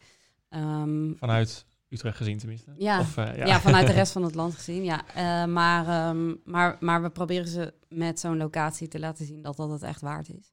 [0.48, 2.70] Ehm, Vanuit Utrecht gezien tenminste.
[2.76, 3.00] Ja.
[3.00, 3.61] Of, eh, ja.
[3.61, 5.07] vanuit de rest van het land gezien, ja.
[5.14, 9.57] Eh, maar, ehm, maar, maar we proberen ze met zo'n locatie te laten zien dat
[9.57, 10.52] dat het echt waard is.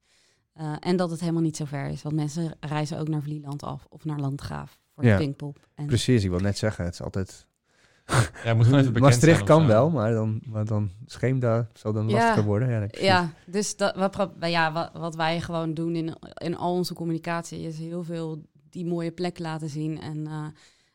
[0.54, 2.02] Eh, en dat het helemaal niet zo ver is.
[2.02, 5.18] Want mensen reizen ook naar Vlieland af of naar Landgraaf voor Ja.
[5.18, 5.68] de Pinkpop.
[5.76, 7.48] En Precies, ik wil net zeggen, het is altijd...
[8.44, 9.68] Ja, moet gewoon even bekend Maastricht zijn kan zo.
[9.68, 12.14] wel, maar dan, maar dan Scheemda zal dan Ja.
[12.14, 12.70] lastiger worden.
[12.70, 12.88] Ja.
[12.92, 16.94] Ja, dus dat, we pro- ja, wat, wat wij gewoon doen in, in al onze
[16.94, 20.02] communicatie is heel veel die mooie plek laten zien.
[20.02, 20.46] En, eh,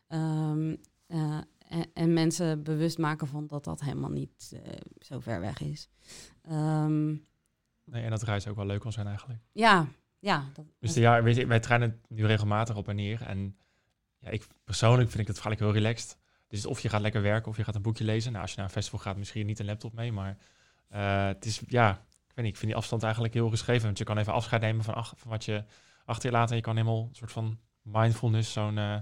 [0.07, 0.75] ehm,
[1.07, 5.61] eh, en, en mensen bewust maken van dat dat helemaal niet eh, zo ver weg
[5.61, 5.89] is.
[6.41, 7.07] Ehm,
[7.85, 9.39] Nee, en dat reizen ook wel leuk kan zijn eigenlijk.
[9.51, 9.87] ja,
[10.19, 10.43] ja.
[10.53, 13.21] Dat, Dus ja, weet je, wij trainen nu regelmatig op en neer.
[13.21, 13.57] En
[14.19, 16.17] ja, ik persoonlijk vind ik het eigenlijk heel relaxed.
[16.51, 18.29] Dus of je gaat lekker werken of je gaat een boekje lezen.
[18.31, 20.11] Nou, als je naar een festival gaat, misschien niet een laptop mee.
[20.11, 20.37] Maar
[20.89, 23.85] eh, het is, ja, ik weet niet, ik vind die afstand eigenlijk heel geschreven.
[23.85, 25.63] Want je kan even afscheid nemen van, ach- van wat je
[26.05, 26.49] achter je laat.
[26.49, 28.95] En je kan helemaal een soort van mindfulness zo'n eh,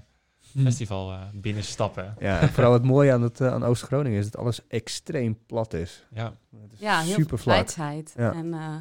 [0.51, 0.63] Hm.
[0.63, 2.15] festival eh, binnenstappen.
[2.19, 6.05] Ja, en vooral het mooie aan, het, aan Oost-Groningen is dat alles extreem plat is.
[6.11, 7.69] Ja, Het is ja, heel super veel vlak.
[8.15, 8.33] Ja.
[8.33, 8.75] En eh,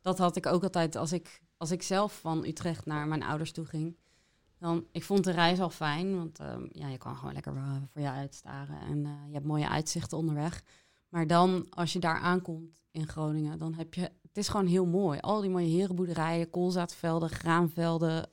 [0.00, 3.52] dat had ik ook altijd als ik, als ik zelf van Utrecht naar mijn ouders
[3.52, 3.96] toe ging.
[4.62, 7.76] Dan, ik vond de reis al fijn, want ehm, ja, je kan gewoon lekker eh,
[7.92, 8.80] voor je uitstaren.
[8.80, 10.62] En eh, je hebt mooie uitzichten onderweg.
[11.08, 14.00] Maar dan, als je daar aankomt in Groningen, dan heb je...
[14.00, 15.18] Het is gewoon heel mooi.
[15.20, 18.28] Al die mooie herenboerderijen, koolzaadvelden, graanvelden.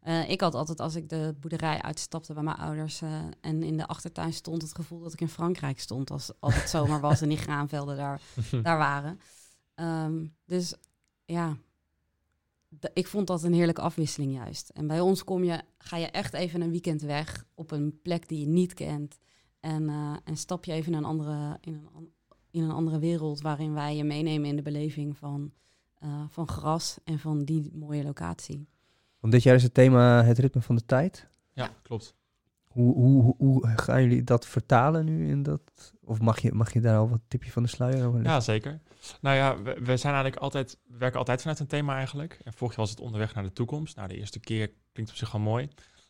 [0.00, 3.02] eh, ik had altijd, als ik de boerderij uitstapte bij mijn ouders...
[3.40, 6.10] en in de achtertuin stond, het gevoel dat ik in Frankrijk stond...
[6.10, 8.20] als, als het zomer was en die graanvelden daar
[8.62, 9.20] daar waren.
[9.74, 10.74] Ehm, dus
[11.24, 11.56] ja,
[12.92, 14.68] ik vond dat een heerlijke afwisseling juist.
[14.68, 18.28] En bij ons kom je, ga je echt even een weekend weg op een plek
[18.28, 19.18] die je niet kent.
[19.60, 22.12] En, eh, en stap je even in een, andere, in, een,
[22.50, 25.52] in een andere wereld waarin wij je meenemen in de beleving van,
[25.94, 28.68] eh, van gras en van die mooie locatie.
[29.20, 31.28] Want dit jaar is het thema het ritme van de tijd.
[31.52, 32.16] ja klopt.
[32.68, 35.94] Hoe, hoe, hoe, hoe gaan jullie dat vertalen nu in dat?
[36.08, 38.80] Of mag je, mag je daar al wat tipje van de sluier over Ja, zeker.
[39.20, 42.40] Nou ja, we, we zijn eigenlijk altijd, we werken altijd vanuit een thema eigenlijk.
[42.44, 43.96] En vorig jaar was het onderweg naar de toekomst.
[43.96, 45.68] Nou, de eerste keer klinkt op zich al mooi.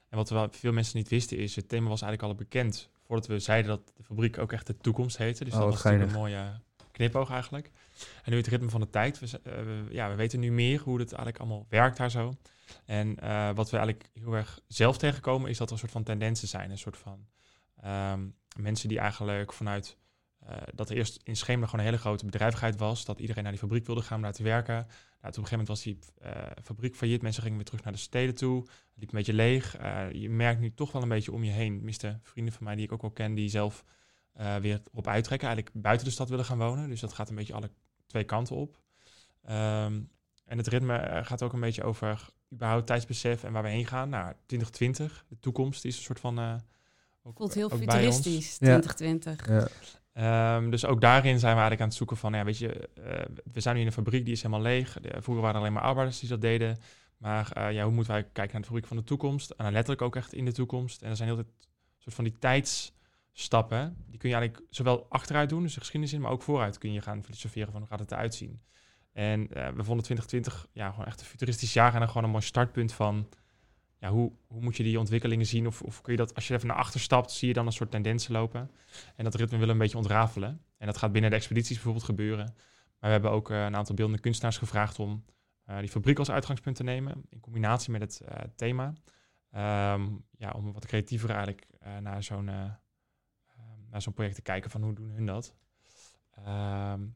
[0.09, 3.27] En wat we veel mensen niet wisten is, het thema was eigenlijk al bekend voordat
[3.27, 5.45] we zeiden dat de fabriek ook echt de toekomst heette.
[5.45, 6.61] Dus Oh, dat was natuurlijk een mooie
[6.93, 7.71] knipoog eigenlijk.
[8.25, 9.19] En nu het ritme van de tijd.
[9.19, 12.35] We, eh, we- ja, we weten nu meer hoe het eigenlijk allemaal werkt daar zo.
[12.85, 16.03] En eh, wat we eigenlijk heel erg zelf tegenkomen, is dat er een soort van
[16.03, 16.71] tendensen zijn.
[16.71, 17.27] Een soort van
[17.81, 19.99] ehm, mensen die eigenlijk vanuit
[20.49, 23.05] eh, dat er eerst in Scheemda gewoon een hele grote bedrijvigheid was.
[23.05, 24.75] Dat iedereen naar die fabriek wilde gaan om daar te werken.
[24.75, 24.87] Nou,
[25.21, 27.23] op een gegeven moment was die eh, fabriek failliet.
[27.23, 28.61] Mensen gingen weer terug naar de steden toe.
[28.61, 29.77] Het liep een beetje leeg.
[29.77, 31.77] Eh, je merkt nu toch wel een beetje om je heen.
[31.77, 33.85] Tenminste, vrienden van mij die ik ook wel ken, die zelf
[34.61, 35.49] weer op uittrekken.
[35.49, 36.89] Eigenlijk buiten de stad willen gaan wonen.
[36.89, 37.71] Dus dat gaat een beetje alle
[38.07, 38.81] twee kanten op.
[39.43, 40.01] Ehm,
[40.45, 44.09] en het ritme gaat ook een beetje over überhaupt tijdsbesef en waar we heen gaan.
[44.09, 46.61] Nou, 2020, de toekomst is een soort van...
[47.29, 48.17] eh, ook, Voelt heel ook bij ons.
[48.17, 48.81] futuristisch, Ja.
[48.81, 49.49] 2020.
[49.49, 49.69] Ja.
[50.13, 53.25] Ehm, dus ook daarin zijn we eigenlijk aan het zoeken van, ja, weet je, eh,
[53.53, 54.93] we zijn nu in een fabriek die is helemaal leeg.
[55.01, 56.79] De- vroeger waren er alleen maar arbeiders die dat deden.
[57.17, 59.51] Maar eh, ja, hoe moeten wij kijken naar de fabriek van de toekomst?
[59.51, 61.03] En dan letterlijk ook echt in de toekomst.
[61.03, 61.53] En er zijn heel veel
[61.99, 63.97] soort van die tijdsstappen.
[64.09, 66.93] Die kun je eigenlijk zowel achteruit doen, dus de geschiedenis in, maar ook vooruit kun
[66.93, 68.61] je gaan filosoferen van hoe gaat het eruit zien.
[69.13, 72.31] En eh, we vonden 2020 ja, gewoon echt een futuristisch jaar en dan gewoon een
[72.31, 73.29] mooi startpunt van
[73.99, 75.67] ja, hoe, hoe moet je die ontwikkelingen zien?
[75.67, 77.73] Of, of kun je dat, als je even naar achter stapt, zie je dan een
[77.73, 78.71] soort tendensen lopen.
[79.17, 80.63] En dat ritme willen we een beetje ontrafelen.
[80.79, 82.45] En dat gaat binnen de expedities bijvoorbeeld gebeuren.
[82.47, 85.25] Maar we hebben ook eh, een aantal beeldende kunstenaars gevraagd om
[85.69, 87.25] eh, die fabriek als uitgangspunt te nemen.
[87.29, 88.93] In combinatie met het eh, thema.
[89.51, 91.67] Ehm, ja, om wat creatiever eigenlijk
[92.01, 95.55] naar zo'n eh, ehm, naar zo'n project te kijken van hoe doen hun dat.
[96.31, 97.07] Ehm,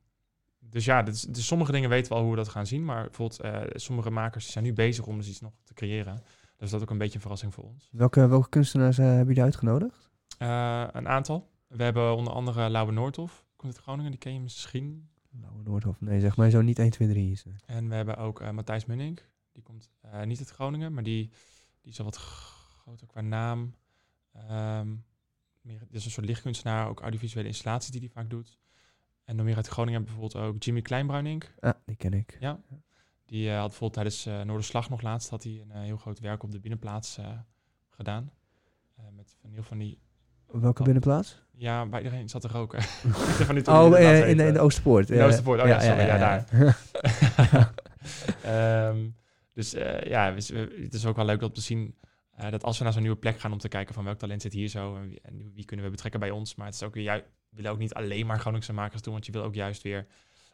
[0.59, 2.85] dus ja, dus, dus sommige dingen weten we al hoe we dat gaan zien.
[2.85, 6.23] Maar bijvoorbeeld sommige makers zijn nu bezig om dus iets nog te creëren.
[6.62, 7.88] Dus dat is ook een beetje een verrassing voor ons.
[7.92, 10.11] Welke, welke kunstenaars eh, hebben jullie uitgenodigd?
[10.38, 11.51] Eh, een aantal.
[11.66, 15.09] We hebben onder andere Lauwe Noordhof, komt uit Groningen, die ken je misschien.
[15.40, 16.01] Lauwe Noordhof.
[16.01, 17.44] Nee, zeg maar zo niet 1, 2, 3 is.
[17.66, 19.20] En we hebben ook eh, Matthijs Munning,
[19.53, 19.90] die komt
[20.25, 21.31] niet uit Groningen, maar die,
[21.81, 23.75] die is al wat groter qua naam.
[24.33, 24.88] Ehm
[25.61, 28.59] meer, dit is een soort lichtkunstenaar, ook audiovisuele installaties die hij vaak doet.
[29.25, 31.44] En dan meer uit Groningen bijvoorbeeld ook Jimmy Kleinbruining.
[31.61, 32.37] Ah, die ken ik.
[32.40, 32.61] Ja.
[33.33, 36.21] Die eh, had bijvoorbeeld tijdens eh Noorderslag nog laatst had hij een eh, heel groot
[36.21, 37.18] werk op de binnenplaats
[37.88, 38.33] gedaan.
[39.16, 39.99] Met van heel van die,
[40.47, 41.42] Welke binnenplaats?
[41.53, 42.83] ja, bij iedereen zat te roken.
[43.49, 44.53] van die Oh, in, de- in weten.
[44.55, 45.11] de Oosterpoort.
[45.11, 45.23] In de.
[45.25, 46.47] Oosterpoort, oh ja, sorry, ja, daar.
[48.42, 48.95] ja.
[49.53, 49.71] Dus
[50.05, 51.95] ja, het is ook wel leuk om te zien
[52.51, 54.53] dat als we naar zo'n nieuwe plek gaan om te kijken van welk talent zit
[54.53, 56.55] hier zo en wie, en wie kunnen we betrekken bij ons.
[56.55, 59.27] Maar het is ook weer we willen ook niet alleen maar Groningse makers doen, want
[59.27, 60.07] je wil ook juist weer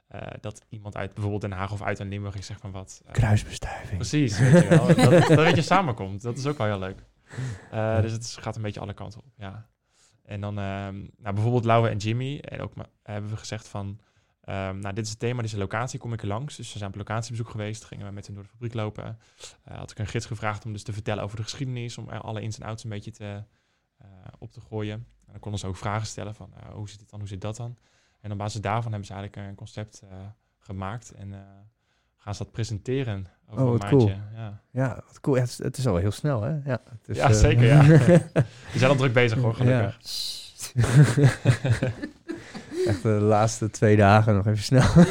[0.09, 3.03] eh, dat iemand uit bijvoorbeeld Den Haag of uit een Limburg is zeg van wat.
[3.07, 3.97] eh, Kruisbestuiving.
[3.97, 4.87] Precies, weet je wel.
[4.87, 6.23] dat, dat een beetje samenkomt.
[6.23, 7.05] Dat is ook wel heel leuk.
[7.71, 9.67] Eh, dus het is- gaat een beetje alle kanten op, ja.
[10.25, 12.39] En dan ehm, nou, bijvoorbeeld Lauwe en Jimmy.
[12.39, 14.01] En ook hebben we gezegd van...
[14.41, 16.57] ehm, nou, dit is het thema, dit is de locatie, kom ik er langs.
[16.57, 17.85] Dus we zijn op locatiebezoek geweest.
[17.85, 19.19] Gingen we met hen door de fabriek lopen.
[19.65, 21.99] Had ik een gids gevraagd om dus te vertellen over de geschiedenis.
[21.99, 23.43] Om er alle ins en outs een beetje te,
[24.39, 24.95] op te gooien.
[25.27, 26.53] En dan konden ze ook vragen stellen van...
[26.73, 27.77] hoe zit dit dan, hoe zit dat dan?
[28.21, 30.17] En op basis daarvan hebben ze eigenlijk een concept eh,
[30.59, 31.13] gemaakt.
[31.13, 31.39] En eh,
[32.17, 34.07] gaan ze dat presenteren over Oh, een cool.
[34.07, 34.23] maandje.
[34.35, 34.61] Ja.
[34.71, 35.37] Ja, wat cool.
[35.37, 36.51] Ja, het, is, het is al heel snel, hè?
[36.65, 37.83] Ja, het is, Ja, eh, zeker, ja.
[38.73, 39.99] Die zijn al druk bezig hoor, gelukkig.
[42.87, 44.89] Echt de laatste twee dagen nog even snel.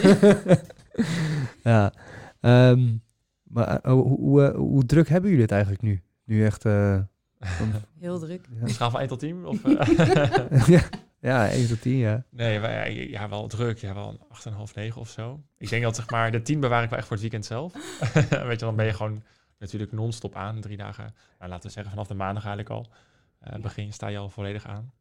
[1.74, 1.92] ja.
[2.42, 2.96] ehm,
[3.44, 6.02] maar eh, hoe, hoe, eh, hoe druk hebben jullie het eigenlijk nu?
[6.24, 6.66] Nu echt...
[6.66, 7.00] eh,
[8.00, 8.48] Heel druk.
[8.62, 8.68] ja.
[8.68, 9.46] Schaal van 1 tot 10?
[9.46, 10.68] Of, eh?
[10.68, 10.82] ja.
[11.28, 12.24] Ja, 1 tot 10, ja.
[12.30, 13.78] nee, wij, ja, wel druk.
[13.78, 14.10] Ja, wel
[14.44, 15.44] een 8,5, 9 of zo.
[15.58, 17.74] Ik denk dat zeg maar, de 10 bewaar ik wel echt voor het weekend zelf.
[18.30, 19.24] Weet je, dan ben je gewoon
[19.60, 20.62] natuurlijk non-stop aan.
[20.62, 22.92] Drie dagen, nou, laten we zeggen vanaf de maandag eigenlijk al.
[23.40, 24.92] eh, begin sta je al volledig aan.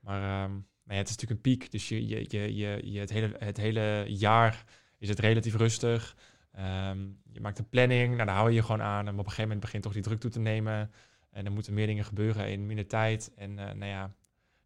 [0.00, 1.70] Maar ehm, nou ja, het is natuurlijk een piek.
[1.70, 4.64] Dus je, je, je, je, het, hele, het hele jaar
[4.98, 6.16] is het relatief rustig.
[6.52, 6.98] Ehm,
[7.32, 9.06] je maakt een planning, nou, daar hou je je gewoon aan.
[9.06, 10.90] En op een gegeven moment begint toch die druk toe te nemen.
[11.30, 13.32] En dan moeten meer dingen gebeuren in minder tijd.
[13.36, 14.14] En eh, nou ja,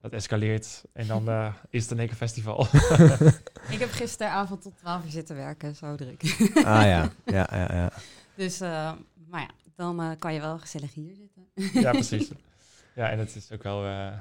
[0.00, 0.84] dat escaleert.
[0.92, 2.66] En dan eh, is het een één keer festival.
[3.70, 6.22] Ik heb gisteravond tot 12 uur zitten werken, zo druk.
[6.54, 7.92] Ah ja, ja, ja, ja.
[8.36, 8.92] dus, eh,
[9.28, 11.48] maar ja, dan eh, kan je wel gezellig hier zitten.
[11.80, 12.30] ja, precies.
[12.94, 13.84] Ja, en het is ook wel...
[13.84, 14.12] eh,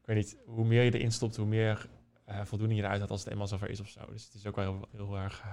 [0.00, 1.88] ik weet niet, hoe meer je erin stopt, hoe meer
[2.24, 4.00] eh, voldoening je eruit had als het eenmaal zover is of zo.
[4.12, 5.52] Dus het is ook wel heel, heel erg eh,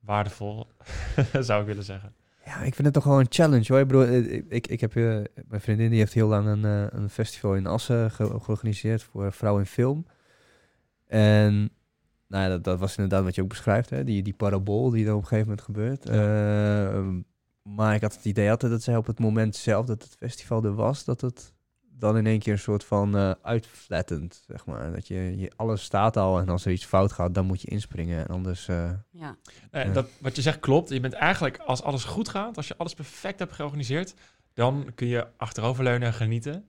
[0.00, 0.66] waardevol,
[1.40, 2.14] zou ik willen zeggen.
[2.44, 3.80] Ja, ik vind het toch wel een challenge hoor.
[3.80, 5.02] Ik bedoel, eh, ik, ik, heb, eh,
[5.48, 9.32] mijn vriendin die heeft heel lang een, eh, een festival in Assen ge- georganiseerd voor
[9.32, 10.06] vrouw in film.
[11.06, 11.70] En
[12.28, 14.04] nou ja, dat, dat was inderdaad wat je ook beschrijft, hè?
[14.04, 16.06] Die, die parabool die er op een gegeven moment gebeurt.
[16.08, 17.08] Eh,
[17.62, 20.64] maar ik had het idee altijd dat zij op het moment zelf dat het festival
[20.64, 21.53] er was, dat het
[21.98, 24.92] dan in één keer een soort van eh uitflattend, zeg maar.
[24.92, 27.68] Dat je, je, alles staat al en als er iets fout gaat, dan moet je
[27.68, 28.18] inspringen.
[28.18, 28.68] En anders...
[28.68, 29.36] eh, Ja,
[29.70, 30.88] Nee, dat, wat je zegt klopt.
[30.88, 34.14] Je bent eigenlijk, als alles goed gaat, als je alles perfect hebt georganiseerd,
[34.52, 36.68] dan kun je achteroverleunen en genieten.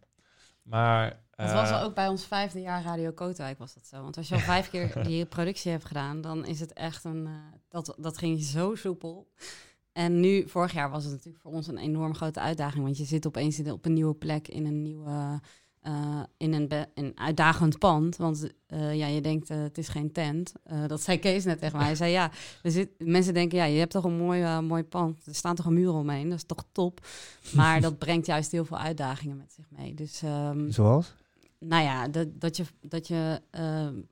[0.64, 4.02] Maar Dat was Eh, ook bij ons vijfde jaar Radio Kootwijk was dat zo.
[4.02, 7.26] Want als je al vijf keer die productie hebt gedaan, dan is het echt een...
[7.26, 7.32] eh,
[7.70, 9.28] dat, dat ging zo soepel.
[9.95, 12.84] En nu, vorig jaar was het natuurlijk voor ons een enorm grote uitdaging.
[12.84, 15.39] Want je zit opeens op een nieuwe plek in een nieuwe...
[15.81, 18.15] eh, in een, uitdagend pand.
[18.17, 20.53] Want eh, ja, je denkt, eh, het is geen tent.
[20.88, 21.86] Dat zei Kees net tegen mij.
[21.86, 22.31] Hij zei, ja,
[22.63, 25.25] er zit, mensen denken, ja, je hebt toch een mooi, mooi pand.
[25.25, 26.29] Er staan toch een muur omheen.
[26.29, 27.05] Dat is toch top.
[27.53, 29.93] Maar dat brengt juist heel veel uitdagingen met zich mee.
[29.93, 31.13] Dus ehm, Zoals?
[31.60, 33.41] nou ja, dat, dat je, dat je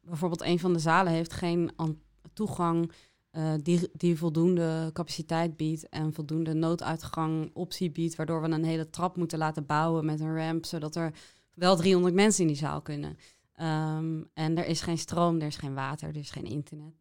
[0.04, 2.00] bijvoorbeeld een van de zalen heeft geen an-
[2.34, 2.92] toegang
[3.34, 8.90] eh, die, die voldoende capaciteit biedt en voldoende nooduitgang optie biedt, waardoor we een hele
[8.90, 11.12] trap moeten laten bouwen met een ramp, zodat er
[11.54, 13.18] wel 300 mensen in die zaal kunnen.
[13.56, 16.94] Ehm, en er is geen stroom, er is geen water, er is geen internet.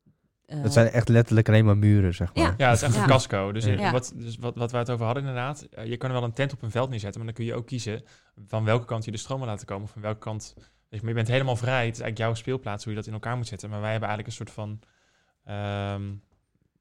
[0.47, 2.45] Eh, Dat zijn echt letterlijk alleen maar muren, zeg maar.
[2.45, 2.55] Ja.
[2.57, 3.03] Ja, het is echt Ja.
[3.03, 3.53] een casco.
[3.53, 3.93] Dus, Ja.
[3.93, 5.63] wat, dus wat, wat we het over hadden inderdaad.
[5.63, 7.59] eh, je kan er wel een tent op een veld neerzetten, maar dan kun je
[7.59, 8.03] ook kiezen
[8.47, 9.85] van welke kant je de stroom wil laten komen.
[9.85, 10.55] Of van welke kant...
[10.89, 11.85] Dus, je bent helemaal vrij.
[11.87, 13.71] Het is eigenlijk jouw speelplaats hoe je dat in elkaar moet zetten.
[13.71, 14.79] Maar wij hebben eigenlijk een soort van...
[15.45, 16.11] ehm,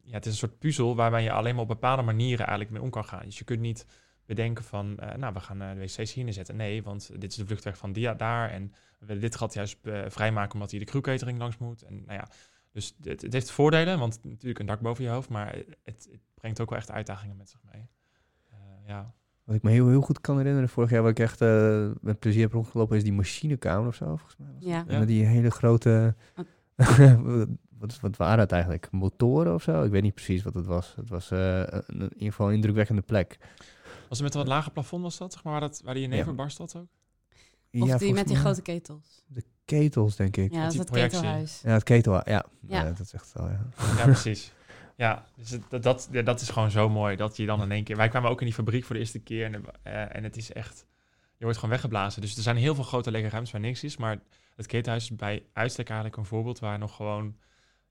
[0.04, 2.82] ja, het is een soort puzzel waarbij je alleen maar op bepaalde manieren eigenlijk mee
[2.82, 3.26] om kan gaan.
[3.26, 3.86] Dus je kunt niet
[4.26, 6.56] bedenken van, eh, nou, we gaan eh, de wc's hier neerzetten.
[6.56, 8.50] Nee, want dit is de vluchtweg van die, daar.
[8.50, 11.82] En we willen dit gat juist eh, vrijmaken omdat hier de crewcatering langs moet.
[11.82, 12.28] En nou ja,
[12.72, 16.22] dus het, het heeft voordelen, want natuurlijk een dak boven je hoofd, maar het, het
[16.34, 17.88] brengt ook wel echt uitdagingen met zich mee.
[18.48, 19.14] Eh, ja.
[19.44, 22.20] Wat ik me heel, heel goed kan herinneren, vorig jaar wat ik echt eh, met
[22.20, 24.48] plezier heb rondgelopen, is die machinekamer of zo, volgens mij.
[24.54, 25.00] Was Ja.
[25.00, 26.16] met die hele grote...
[27.82, 28.92] wat, wat waren het eigenlijk?
[28.92, 29.84] Motoren of zo?
[29.84, 30.94] Ik weet niet precies wat het was.
[30.96, 33.38] Het was eh, een, in ieder geval een indrukwekkende plek.
[34.10, 36.08] Was het met een wat lager plafond was dat, zeg maar, waar, dat, waar die
[36.08, 36.34] neven Ja.
[36.36, 36.88] barst dat ook?
[37.82, 39.24] of Ja, die met die grote ketels.
[39.28, 40.52] De ketels, denk ik.
[40.52, 41.62] Ja, Ja, dat is het ketelhuis.
[41.66, 42.24] het ketel, ja.
[42.26, 42.46] ja.
[42.62, 42.84] Ja.
[42.84, 43.68] dat is echt wel, ja.
[43.98, 44.52] Ja, precies.
[44.96, 47.72] Ja, dus het- dat, dat, ja, dat is gewoon zo mooi dat je dan in
[47.72, 47.96] één keer...
[47.96, 50.54] Wij kwamen ook in die fabriek voor de eerste keer en, eh, en het is
[50.54, 50.86] echt...
[51.38, 52.22] Je wordt gewoon weggeblazen.
[52.22, 53.98] Dus er zijn heel veel grote lege ruimtes waar niks is.
[53.98, 54.20] Maar
[54.56, 57.36] het ketenhuis is bij uitstek eigenlijk een voorbeeld waar nog gewoon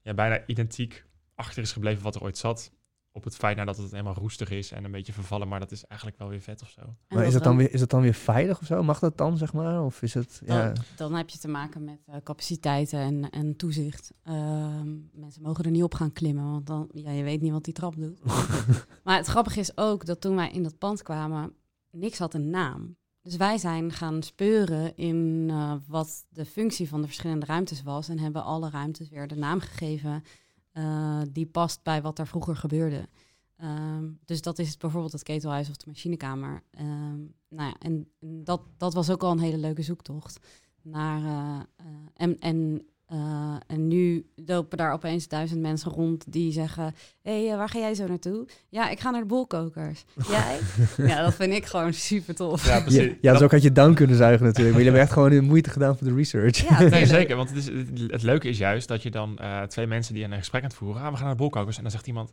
[0.03, 2.73] ja, bijna identiek achter is gebleven wat er ooit zat.
[3.13, 5.49] Op het feit nadat het helemaal roestig is en een beetje vervallen.
[5.49, 6.81] Maar dat is eigenlijk wel weer vet of zo.
[6.81, 8.83] En Maar is dat het, dan weer, is het dan weer veilig of zo?
[8.83, 9.85] Mag dat dan, zeg maar?
[9.85, 10.41] Of is het...
[10.45, 14.13] Ja, Dan, dan heb je te maken met eh, capaciteiten en, en toezicht.
[14.23, 17.65] Ehm, mensen mogen er niet op gaan klimmen, want dan, ja, je weet niet wat
[17.65, 18.25] die trap doet.
[19.05, 21.55] maar het grappige is ook dat toen wij in dat pand kwamen,
[21.91, 22.97] niks had een naam.
[23.23, 28.09] Dus wij zijn gaan speuren in eh, wat de functie van de verschillende ruimtes was.
[28.09, 30.25] En hebben alle ruimtes weer de naam gegeven
[30.73, 33.09] eh, die past bij wat er vroeger gebeurde.
[33.57, 36.63] Ehm, dus dat is bijvoorbeeld het ketelhuis of de machinekamer.
[36.71, 40.41] Ehm, nou ja, en dat, dat was ook al een hele leuke zoektocht.
[40.83, 46.95] Naar, eh, en, en, eh, en nu lopen daar opeens duizend mensen rond die zeggen...
[47.23, 48.47] hé, hey, eh, waar ga jij zo naartoe?
[48.69, 50.05] Ja, ik ga naar de bolkokers.
[50.29, 50.59] Jij?
[50.97, 52.67] ja, dat vind ik gewoon super tof.
[52.67, 54.75] Ja, ja, ja, zo had je down kunnen zuigen natuurlijk.
[54.75, 56.69] Maar jullie hebben echt gewoon de moeite gedaan voor de research.
[56.69, 57.37] Ja, Nee, zeker.
[57.37, 60.25] Want het, is, het, het leuke is juist dat je dan eh, twee mensen die
[60.25, 61.03] een gesprek aan het voeren...
[61.03, 61.77] Ah, we gaan naar de bolkokers.
[61.77, 62.33] En dan zegt iemand,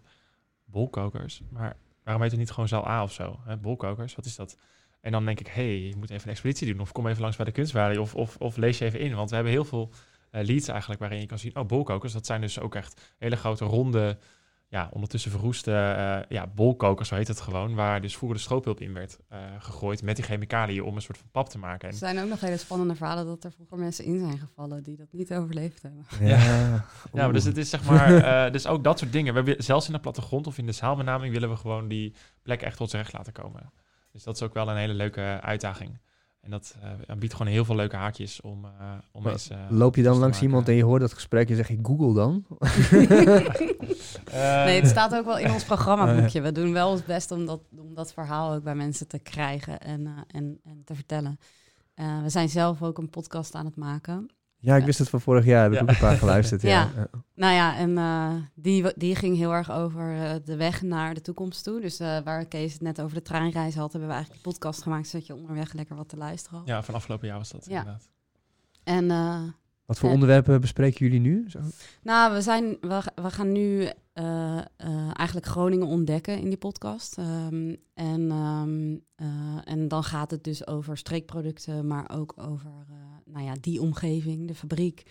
[0.66, 1.42] bolkokers?
[1.50, 3.40] Maar waarom heet het niet gewoon zaal A of zo?
[3.46, 3.58] Hè?
[3.58, 4.58] Bolkokers, wat is dat?
[5.02, 6.82] En dan denk ik, hé, hey, je moet even een expeditie doen.
[6.82, 8.02] Of kom even langs bij de kunstwaarde.
[8.02, 9.16] Of, of, of lees je even in.
[9.16, 9.92] Want we hebben heel veel
[10.32, 11.56] leads eigenlijk waarin je kan zien...
[11.56, 14.18] Oh, bolkokers, dat zijn dus ook echt hele grote ronde...
[14.70, 17.76] Ja, ondertussen verroeste eh, ja, bolkokers, zo heet het gewoon.
[17.76, 21.18] Waar dus vroeger de stroopulp in werd eh, gegooid met die chemicaliën om een soort
[21.18, 21.90] van pap te maken.
[21.90, 24.98] Er zijn ook nog hele spannende verhalen dat er vroeger mensen in zijn gevallen die
[24.98, 26.06] dat niet overleefd hebben.
[26.30, 26.38] Ja,
[27.14, 29.34] Ja, maar dus het is zeg maar, eh, dus ook dat soort dingen.
[29.34, 32.62] We willen, zelfs in de plattegrond of in de zaalbenaming willen we gewoon die plek
[32.62, 33.72] echt tot z'n recht laten komen.
[34.12, 36.00] Dus dat is ook wel een hele leuke uitdaging.
[36.42, 36.76] En dat
[37.08, 38.72] eh, biedt gewoon heel veel leuke haakjes om, eh
[39.12, 39.50] om Maar eens...
[39.50, 42.14] eh, Loop je dan langs iemand en je hoort dat gesprek en zeg je Google
[42.14, 42.46] dan?
[44.32, 46.42] Eh, Nee, het staat ook wel in ons programmaboekje.
[46.48, 49.80] We doen wel ons best om dat, om dat verhaal ook bij mensen te krijgen
[49.80, 51.40] en, eh, en, en te vertellen.
[51.94, 54.30] Eh, we zijn zelf ook een podcast aan het maken.
[54.68, 55.64] Ja, ik wist het van vorig jaar.
[55.64, 55.84] Heb ik Ja.
[55.84, 56.62] ook een paar geluisterd.
[56.62, 56.90] ja.
[57.36, 61.22] Nou ja, en eh, die, die ging heel erg over eh, de weg naar de
[61.22, 61.82] toekomst toe.
[61.82, 64.82] Dus eh, waar Kees het net over de treinreis had, hebben we eigenlijk die podcast
[64.82, 66.68] gemaakt, zodat je onderweg lekker wat te luisteren had.
[66.68, 67.78] Ja, van afgelopen jaar was dat Ja.
[67.80, 68.10] inderdaad.
[68.84, 69.42] En eh,
[69.86, 71.50] Wat voor onderwerpen bespreken jullie nu?
[71.50, 71.60] Zo?
[72.02, 74.64] Nou, we, zijn, we, we gaan nu eh, eh,
[75.14, 77.18] eigenlijk Groningen ontdekken in die podcast.
[77.18, 82.96] Ehm, en, ehm, eh, en dan gaat het dus over streekproducten, maar ook over eh,
[83.28, 85.04] nou ja, die omgeving, de fabriek,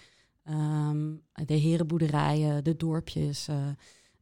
[0.44, 3.48] ehm, de herenboerderijen, de dorpjes.
[3.48, 3.68] eh,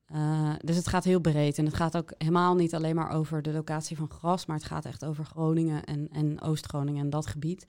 [0.05, 1.59] eh, dus het gaat heel breed.
[1.59, 4.67] En het gaat ook helemaal niet alleen maar over de locatie van gras, maar het
[4.67, 7.67] gaat echt over Groningen en, en Oost-Groningen en dat gebied.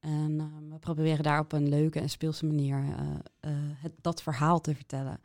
[0.00, 2.84] En eh, we proberen daar op een leuke en speelse manier
[3.40, 3.50] eh,
[4.00, 5.20] dat verhaal te vertellen.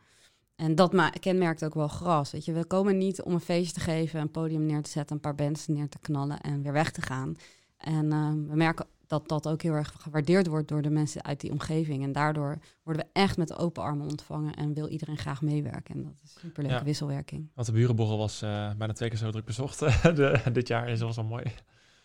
[0.56, 2.30] En dat kenmerkt ook wel gras.
[2.30, 5.16] Weet je, we komen niet om een feestje te geven, een podium neer te zetten,
[5.16, 7.36] een paar bands neer te knallen en weer weg te gaan.
[7.76, 11.40] En eh, we merken dat dat ook heel erg gewaardeerd wordt door de mensen uit
[11.40, 12.02] die omgeving.
[12.02, 15.94] En daardoor worden we echt met open armen ontvangen en wil iedereen graag meewerken.
[15.94, 16.84] En dat is een superleuke Ja.
[16.84, 17.50] wisselwerking.
[17.54, 19.78] Want de burenborrel was eh, bijna twee keer zo druk bezocht
[20.16, 20.86] de, dit jaar.
[20.86, 21.44] Dus dat was wel mooi.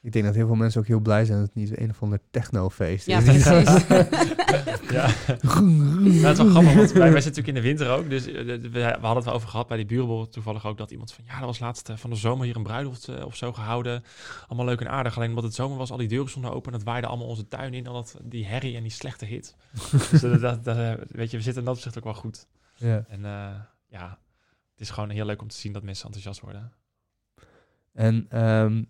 [0.06, 2.02] Ik denk dat heel veel mensen ook heel blij zijn dat het niet een of
[2.02, 3.24] ander technofeest Ja, is.
[3.24, 3.44] precies.
[4.98, 5.08] ja.
[5.08, 8.10] Ja, het is wel grappig, want wij, wij zitten natuurlijk in de winter ook.
[8.10, 10.78] Dus eh, we, we hadden het wel over gehad bij die burenborrel toevallig ook.
[10.78, 13.26] Dat iemand van, ja, dat was laatst eh, van de zomer hier een bruiloft eh,
[13.26, 14.04] of zo gehouden.
[14.48, 15.16] Allemaal leuk en aardig.
[15.16, 16.72] Alleen omdat het zomer was, al die deuren stonden open.
[16.72, 17.86] Dat waaide allemaal onze tuin in.
[17.86, 19.56] En dat, die herrie en die slechte hit.
[20.12, 22.48] dus dat, dat, dat, weet je, we zitten in dat opzicht ook wel goed.
[22.76, 23.06] Ja.
[23.08, 23.56] En eh,
[23.88, 24.20] ja,
[24.72, 26.72] het is gewoon heel leuk om te zien dat mensen enthousiast worden.
[27.96, 28.84] En ehm,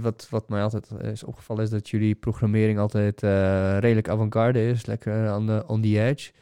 [0.00, 4.86] wat, wat mij altijd is opgevallen is dat jullie programmering altijd eh, redelijk avant-garde is.
[4.86, 6.32] Lekker on the, on the edge.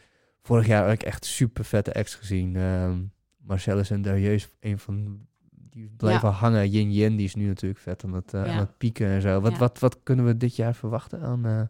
[0.42, 2.56] Vorig jaar heb ik echt super vette acts gezien.
[2.56, 2.98] Ehm
[3.36, 6.70] Marcellus en Darieus, een van die blijven hangen.
[6.70, 8.52] Yin Yin, die is nu natuurlijk vet aan het, eh, Ja.
[8.52, 9.40] aan het pieken en zo.
[9.40, 9.58] Wat, Ja.
[9.58, 11.60] wat, wat kunnen we dit jaar verwachten aan eh,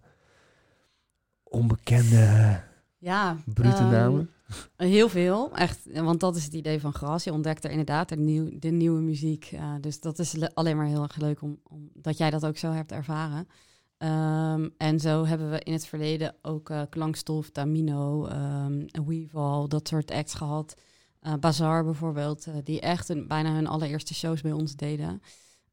[1.43, 2.61] onbekende
[2.99, 4.31] Ja, brute ehm, namen?
[4.77, 5.79] Heel veel, echt.
[5.93, 7.25] Want dat is het idee van Gras.
[7.25, 9.45] Je ontdekt er inderdaad de, nieuw, nieuwe muziek.
[9.53, 11.59] eh, dus dat is le- alleen maar heel erg leuk om,
[11.95, 13.49] dat jij dat ook zo hebt ervaren.
[13.99, 19.89] Ehm, en zo hebben we in het verleden ook eh, Klankstof, Tamino, ehm Weeval, dat
[19.89, 20.75] soort acts gehad.
[21.21, 25.23] Eh Bazaar bijvoorbeeld, eh, die echt bijna hun allereerste shows bij ons deden.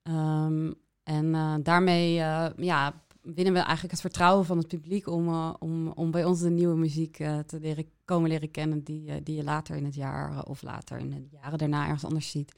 [0.04, 0.72] Ehm,
[1.04, 5.54] en eh, daarmee eh, ja, winnen we eigenlijk het vertrouwen van het publiek om, eh,
[5.60, 9.16] om, om bij ons de nieuwe muziek eh, te leren, komen leren kennen die, eh,
[9.24, 12.56] die je later in het jaar of later in de jaren daarna ergens anders ziet.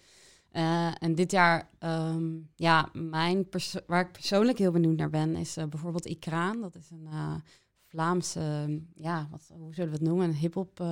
[1.00, 3.48] En dit jaar, ehm, ja, mijn
[3.88, 6.62] waar ik persoonlijk heel benieuwd naar ben, is bijvoorbeeld Ikraan.
[6.62, 7.08] Dat is een
[7.98, 10.28] Vlaamse, ja, wat, hoe zullen we het noemen?
[10.28, 10.88] Een hip-hop, eh,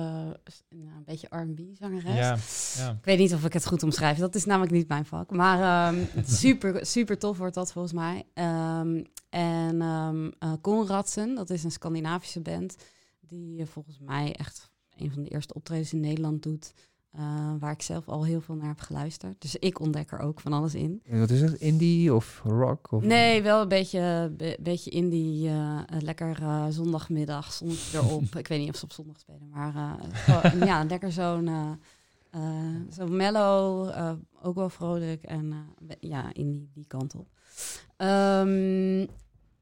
[0.68, 2.74] een, een beetje R&B-zangeres.
[2.76, 2.90] Ja, ja.
[2.90, 4.18] Ik weet niet of ik het goed omschrijf.
[4.18, 5.30] Dat is namelijk niet mijn vak.
[5.30, 6.04] Maar ehm,
[6.42, 8.26] super, super tof wordt dat volgens mij.
[8.34, 12.76] Ehm, en ehm eh, Konradsen, dat is een Scandinavische band.
[13.20, 16.72] Die eh, volgens mij echt een van de eerste optredens in Nederland doet.
[17.16, 19.40] Eh, waar ik zelf al heel veel naar heb geluisterd.
[19.40, 21.00] Dus ik ontdek er ook van alles in.
[21.06, 21.54] En wat is het?
[21.60, 22.92] Indie of rock?
[22.92, 25.48] Of Nee, wel een beetje, be- beetje indie.
[25.48, 28.22] eh, lekker eh, zondagmiddag, zonnetje erop.
[28.36, 29.72] ik weet niet of ze op zondag spelen, maar
[30.12, 31.50] gewoon, ja, lekker zo'n
[32.92, 33.90] zo mellow,
[34.42, 35.54] ook wel vrolijk en
[36.00, 37.26] ja, in die, die kant op.
[37.96, 39.06] Ehm,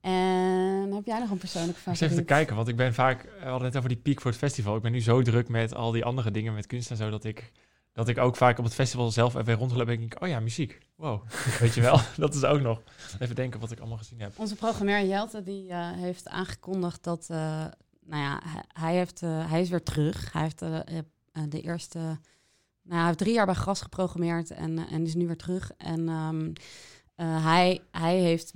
[0.04, 2.02] en heb jij nog een persoonlijke Ik zit favoriet?
[2.02, 4.40] even te kijken, want ik ben vaak, we hadden het over die piek voor het
[4.40, 4.76] festival.
[4.76, 7.24] Ik ben nu zo druk met al die andere dingen, met kunst en zo, dat
[7.24, 7.52] ik,
[7.92, 10.78] dat ik ook vaak op het festival zelf even rondloop en denk, oh ja, muziek.
[10.96, 11.22] Wow,
[11.60, 12.82] weet je wel, dat is ook nog.
[13.18, 14.32] Even denken wat ik allemaal gezien heb.
[14.36, 17.38] Onze programmeur Jelte die eh, heeft aangekondigd dat, eh,
[18.06, 18.42] nou ja,
[18.72, 20.32] hij, heeft, eh, hij is weer terug.
[20.32, 20.58] Hij heeft
[21.50, 21.98] de eerste,
[22.82, 25.70] nou, hij heeft drie jaar bij Gras geprogrammeerd en, en is nu weer terug.
[25.76, 26.52] En ehm,
[27.14, 28.52] eh, hij, hij heeft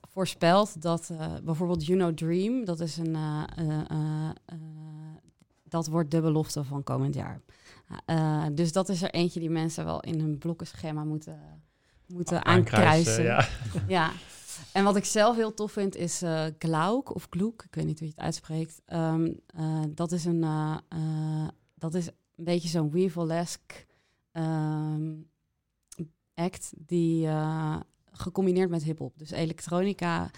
[0.00, 4.30] voorspeld dat eh, bijvoorbeeld You Know Dream, dat is een, eh,
[5.64, 7.40] dat wordt de belofte van komend jaar.
[8.52, 11.62] Dus dat is er eentje die mensen wel in hun blokkenschema moeten,
[12.06, 13.24] moeten aankruisen.
[13.24, 13.48] ja.
[13.88, 14.12] Ja,
[14.72, 17.98] en wat ik zelf heel tof vind is eh Glauk of Gloek, ik weet niet
[17.98, 18.82] hoe je het uitspreekt.
[18.84, 20.44] Ehm, eh, dat is een,
[21.74, 23.84] dat is een beetje zo'n Weevil-esque
[24.32, 25.12] ehm,
[26.36, 27.76] act die eh,
[28.12, 29.18] gecombineerd met hip-hop.
[29.18, 30.30] Dus elektronica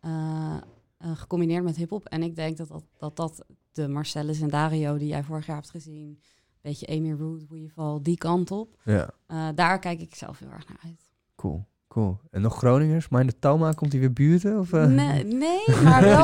[0.00, 0.56] eh,
[0.98, 2.04] eh, gecombineerd met hip-hop.
[2.04, 5.56] En ik denk dat dat, dat dat de Marcellus en Dario die jij vorig jaar
[5.56, 6.20] hebt gezien,
[6.60, 8.80] beetje Amy Root, Weevil, die kant op.
[8.84, 9.10] Ja,
[9.52, 11.10] daar kijk ik zelf heel erg naar uit.
[11.34, 11.64] cool.
[11.88, 12.20] Cool.
[12.30, 13.08] En nog Groningers?
[13.08, 14.58] Maar in de Talma komt hij weer buurten?
[14.58, 14.70] Of?
[14.70, 16.22] Nee, nee, maar wel.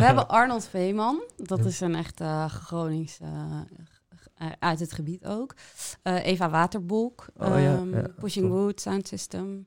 [0.00, 1.22] we hebben Arnold Veeman.
[1.36, 3.18] Dat is een echt eh Gronings.
[4.38, 5.54] Eh, uit het gebied ook.
[6.02, 7.26] Eh, Eva Waterbolk.
[7.36, 8.60] Oh ja, ehm, ja, Pushing cool.
[8.60, 9.66] Wood Sound System.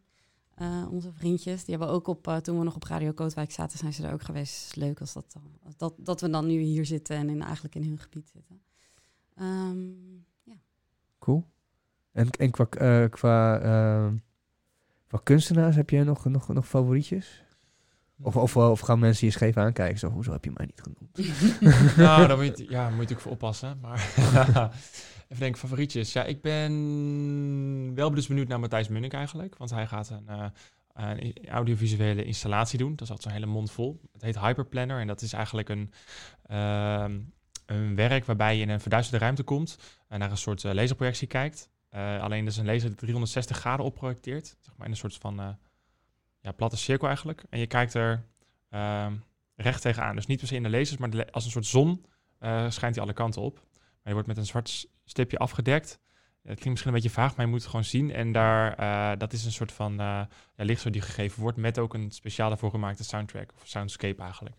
[0.55, 1.65] Eh, onze vriendjes.
[1.65, 2.39] Die hebben ook op.
[2.41, 4.75] toen we nog op Radio Kootwijk zaten, zijn ze er ook geweest.
[4.75, 7.75] Leuk als dat, dan, als dat, dat we dan nu hier zitten en in, eigenlijk
[7.75, 8.61] in hun gebied zitten.
[9.35, 9.89] Ehm,
[11.21, 11.45] Cool.
[12.11, 12.65] En, en qua,
[13.07, 14.13] qua, eh,
[15.07, 17.43] qua kunstenaars heb jij nog, nog, nog favorietjes?
[18.23, 19.99] Of, of, of gaan mensen je scheef aankijken?
[19.99, 21.37] Zo, hoezo heb je mij niet genoemd?
[21.97, 23.77] nou, daar moet je, ja, moet je natuurlijk voor oppassen.
[23.81, 23.97] Maar
[25.27, 26.13] even denken, favorietjes.
[26.13, 29.57] Ja, ik ben wel dus benieuwd naar Matthijs Munnik eigenlijk.
[29.57, 30.45] Want hij gaat een, eh,
[30.93, 32.89] een audiovisuele installatie doen.
[32.89, 34.01] Dat is altijd zo'n hele mond vol.
[34.11, 34.99] Het heet Hyperplanner.
[34.99, 35.91] En dat is eigenlijk een,
[36.45, 37.19] ehm,
[37.65, 39.77] een werk waarbij je in een verduisterde ruimte komt.
[40.07, 41.69] En naar een soort eh, laserprojectie kijkt.
[41.89, 44.57] Eh, alleen dat is een laser die 360 graden opprojecteert.
[44.59, 45.57] Zeg maar in een soort van
[46.41, 47.43] ja, platte cirkel eigenlijk.
[47.49, 48.25] En je kijkt er
[48.69, 49.13] ehm,
[49.55, 50.15] recht tegenaan.
[50.15, 52.05] Dus niet per se in de lasers, maar de als een soort zon
[52.37, 53.55] eh, schijnt hij alle kanten op.
[53.55, 55.99] Maar je wordt met een zwart stipje afgedekt.
[56.41, 58.11] het klinkt misschien een beetje vaag, maar je moet het gewoon zien.
[58.11, 61.57] En daar, eh, dat is een soort van uh, ja, licht zo die gegeven wordt
[61.57, 64.55] met ook een speciaal daarvoor gemaakte soundtrack of soundscape eigenlijk.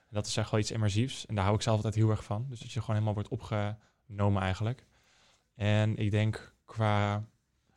[0.00, 2.24] En dat is echt wel iets immersiefs en daar hou ik zelf altijd heel erg
[2.24, 2.46] van.
[2.48, 4.86] Dus dat je gewoon helemaal wordt opgenomen eigenlijk.
[5.54, 7.24] En ik denk qua,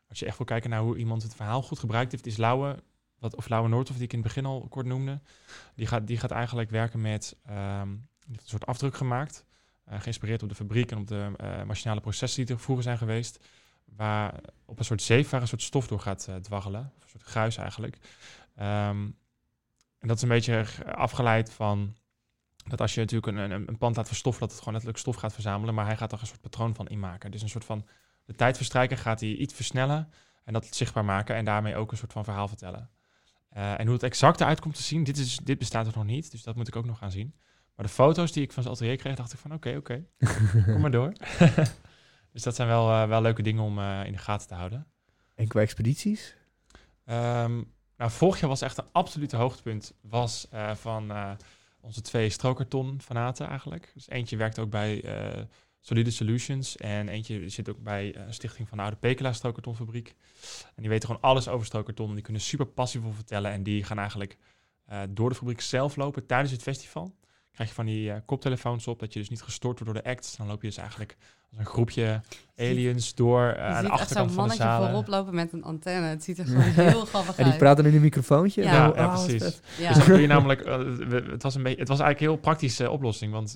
[0.09, 2.83] als je echt wil kijken naar hoe iemand het verhaal goed gebruikt heeft, is Lauwe,
[3.19, 5.21] wat, of Lauwe Noordhoff die ik in het begin al kort noemde,
[5.75, 9.45] die gaat, die gaat eigenlijk werken met um, een soort afdruk gemaakt.
[9.91, 12.97] Uh, geïnspireerd op de fabriek en op de uh, machinale processen die er vroeger zijn
[12.97, 13.45] geweest.
[13.85, 16.35] Waar op een soort zeef waar een soort stof door gaat uh.
[16.35, 17.95] Een soort gruis eigenlijk.
[18.59, 19.17] Um,
[19.99, 20.65] en dat is een beetje
[20.95, 21.95] afgeleid van
[22.67, 25.15] dat als je natuurlijk een, een, een pand laat verstoffen, dat het gewoon letterlijk stof
[25.15, 25.73] gaat verzamelen.
[25.73, 27.31] Maar hij gaat er een soort patroon van inmaken.
[27.31, 27.85] Dus een soort van
[28.25, 30.11] de tijd verstrijken gaat hij iets versnellen
[30.43, 32.89] en dat zichtbaar maken en daarmee ook een soort van verhaal vertellen.
[33.57, 36.05] Uh, en hoe het exact eruit komt te zien, dit, is, dit bestaat er nog
[36.05, 37.35] niet, dus dat moet ik ook nog gaan zien.
[37.75, 40.63] Maar de foto's die ik van zijn atelier kreeg, dacht ik van oké, oké, okay,
[40.73, 41.13] kom maar door.
[42.33, 44.87] dus dat zijn wel, uh, wel leuke dingen om uh, in de gaten te houden.
[45.35, 46.35] En qua expedities?
[47.05, 51.11] Um, nou, vorig jaar was echt een absolute hoogtepunt was van
[51.79, 53.91] onze twee strookkarton fanaten eigenlijk.
[53.93, 55.03] Dus eentje werkt ook bij
[55.89, 56.77] Solide Solutions.
[56.77, 60.15] En eentje zit ook bij een stichting van de Oude Pekela Strookkartonfabriek.
[60.75, 62.13] En die weten gewoon alles over strookkarton.
[62.13, 63.51] Die kunnen super passief over vertellen.
[63.51, 64.37] En die gaan eigenlijk
[64.91, 67.15] uh, door de fabriek zelf lopen tijdens het festival.
[67.51, 70.09] Krijg je van die uh, koptelefoons op, dat je dus niet gestoord wordt door de
[70.09, 70.35] acts.
[70.35, 71.17] Dan loop je dus eigenlijk
[71.49, 72.21] als een groepje
[72.57, 74.67] aliens door uh, aan de achterkant van de zaal.
[74.67, 76.07] mannetje voorop lopen met een antenne.
[76.07, 77.37] Het ziet er gewoon heel grappig uit.
[77.37, 78.63] En die praten in een microfoontje?
[78.63, 79.59] Ja, ja, ja precies.
[79.77, 79.87] Ja.
[79.87, 80.65] Dus dan kun je namelijk...
[81.29, 83.55] het, was een beetje, het was eigenlijk een heel praktische oplossing, want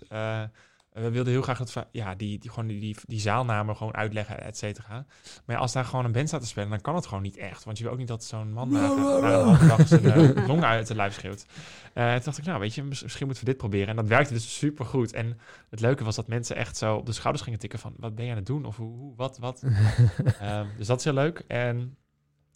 [0.94, 4.42] we wilden heel graag dat ja, die, die, gewoon die, die, die zaalnamen gewoon uitleggen,
[4.42, 5.06] et cetera.
[5.46, 7.38] Maar ja, als daar gewoon een band staat te spelen, dan kan het gewoon niet
[7.38, 7.64] echt.
[7.64, 8.88] Want je wil ook niet dat zo'n man na,
[9.20, 11.46] na een zijn uh, long uit het lijf schreeuwt.
[11.94, 13.88] Uh, toen dacht ik, nou weet je, misschien moeten we dit proberen.
[13.88, 15.14] En dat werkte dus super goed.
[15.14, 15.40] En
[15.70, 18.26] het leuke was dat mensen echt zo op de schouders gingen tikken van, wat ben
[18.26, 18.66] je aan het doen?
[18.66, 19.64] Of hoe, hoe wat, wat?
[19.64, 21.44] um, dus dat is heel leuk.
[21.48, 21.98] En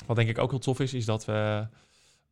[0.06, 1.68] wat denk ik ook heel tof is, is dat we...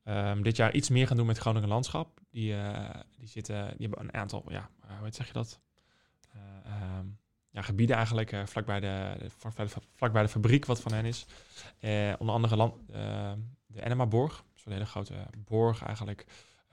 [0.08, 2.20] Um, dit jaar iets meer gaan doen met Groningen Landschap.
[2.32, 5.60] Die, uh, die, zitten, die hebben een aantal, ja, hoe zeg je dat?
[6.65, 7.05] Ehm,
[7.49, 9.15] ja, gebieden eigenlijk, uh, vlakbij, de,
[9.95, 11.25] vlakbij, de, fabriek wat van hen is.
[11.79, 12.73] Uh, onder andere
[13.65, 16.25] de Enema-borg, zo'n hele grote borg eigenlijk,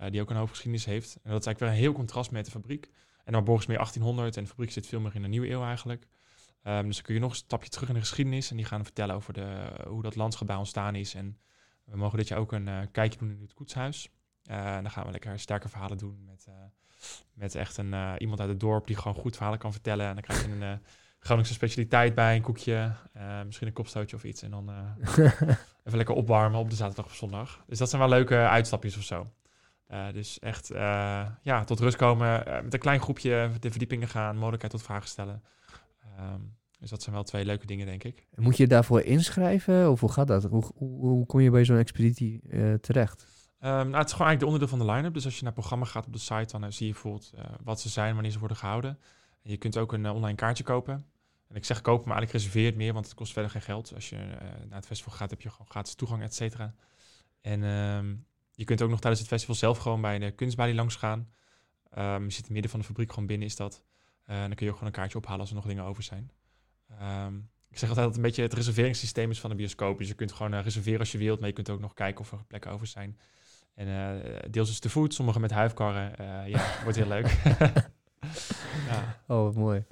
[0.08, 1.14] die ook een hoop geschiedenis heeft.
[1.22, 2.90] En dat is eigenlijk weer een heel contrast met de fabriek.
[3.24, 6.06] Enema-borg is meer 1800 en de fabriek zit veel meer in de nieuwe eeuw eigenlijk.
[6.64, 8.84] Um, dus dan kun je nog een stapje terug in de geschiedenis en die gaan
[8.84, 11.14] vertellen over de, hoe dat landschap bij ontstaan is.
[11.14, 11.38] En
[11.84, 14.08] we mogen dit jaar ook een kijkje doen in het koetshuis.
[14.42, 16.46] en dan gaan we lekker sterke verhalen doen met
[17.34, 20.06] met echt een, uh, iemand uit het dorp die gewoon goed verhalen kan vertellen.
[20.06, 20.72] En dan krijg je een uh,
[21.18, 24.42] Groningse specialiteit bij, een koekje, uh, misschien een kopstootje of iets.
[24.42, 24.70] En dan
[25.84, 27.64] even lekker opwarmen op de zaterdag of zondag.
[27.66, 29.32] Dus dat zijn wel leuke uitstapjes of zo.
[30.12, 30.68] dus echt
[31.42, 35.42] ja, tot rust komen, met een klein groepje de verdiepingen gaan, mogelijkheid tot vragen stellen.
[36.18, 38.26] Um, dus dat zijn wel twee leuke dingen, denk ik.
[38.34, 39.90] Moet je daarvoor inschrijven?
[39.90, 40.44] Of hoe gaat dat?
[40.44, 42.42] Hoe, hoe, hoe kom je bij zo'n expeditie
[42.80, 43.31] terecht?
[43.64, 45.14] Um, nou, het is gewoon eigenlijk de onderdeel van de line-up.
[45.14, 47.44] Dus als je naar programma gaat op de site, dan uh, zie je bijvoorbeeld uh,
[47.62, 48.98] wat ze zijn, wanneer ze worden gehouden.
[49.42, 51.06] En je kunt ook een uh, online kaartje kopen.
[51.48, 53.94] En ik zeg kopen, maar eigenlijk reserveer het meer, want het kost verder geen geld.
[53.94, 54.16] Als je
[54.68, 56.74] naar het festival gaat, heb je gewoon gratis toegang, et cetera.
[57.40, 60.96] En um, je kunt ook nog tijdens het festival zelf gewoon bij de kunstbalie langs
[60.96, 61.28] gaan.
[61.98, 63.82] Um, je zit in het midden van de fabriek gewoon binnen, is dat.
[64.24, 66.30] en dan kun je ook gewoon een kaartje ophalen als er nog dingen over zijn.
[67.68, 69.98] ik zeg altijd dat het een beetje het reserveringssysteem is van de bioscoop.
[69.98, 72.32] Dus je kunt gewoon reserveren als je wilt, maar je kunt ook nog kijken of
[72.32, 73.18] er plekken over zijn.
[73.74, 76.12] En uh, deels is te voet, sommigen met huifkarren.
[76.20, 77.26] Uh, ja, wordt heel leuk.
[78.88, 79.18] ja.
[79.26, 79.84] Oh, wat mooi.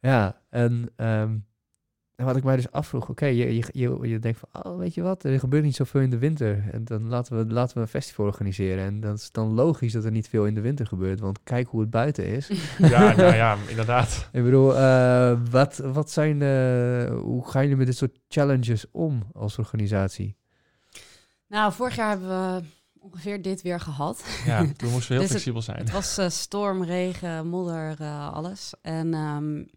[0.00, 1.46] Ja, en, um,
[2.16, 4.94] en wat ik mij dus afvroeg, oké, je, je, je, je, denkt van, oh, weet
[4.94, 6.64] je wat, er gebeurt niet zoveel in de winter.
[6.72, 8.84] En dan laten we, laten we een festival organiseren.
[8.84, 11.42] En dan is het dan logisch dat er niet veel in de winter gebeurt, want
[11.42, 12.50] kijk hoe het buiten is.
[12.78, 14.28] ja, nou ja, inderdaad.
[14.32, 19.22] Ik bedoel, uh, wat, wat zijn, uh, hoe gaan jullie met dit soort challenges om
[19.32, 20.36] als organisatie?
[21.46, 22.62] Nou, vorig jaar hebben we
[23.06, 24.24] ongeveer dit weer gehad.
[24.44, 25.78] Ja, toen moesten we heel dus flexibel zijn.
[25.78, 28.74] Het, was uh, storm, regen, modder, uh, alles.
[28.82, 29.68] En um,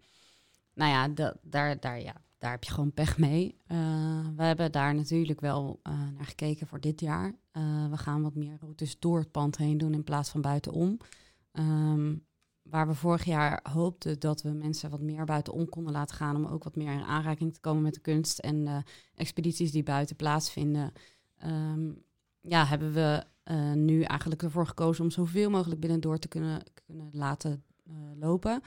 [0.73, 3.57] nou ja, de, daar, daar, ja, daar heb je gewoon pech mee.
[3.67, 3.77] Uh,
[4.35, 7.33] we hebben daar natuurlijk wel naar gekeken voor dit jaar.
[7.89, 10.97] we gaan wat meer routes door het pand heen doen in plaats van buitenom.
[11.53, 12.27] Um,
[12.63, 16.35] waar we vorig jaar hoopten dat we mensen wat meer buitenom konden laten gaan...
[16.35, 18.83] om ook wat meer in aanraking te komen met de kunst en de
[19.15, 20.91] expedities die buiten plaatsvinden...
[21.45, 22.07] Um,
[22.41, 27.09] ja, hebben we uh, nu eigenlijk ervoor gekozen om zoveel mogelijk binnendoor te kunnen, kunnen
[27.11, 28.61] laten uh, lopen.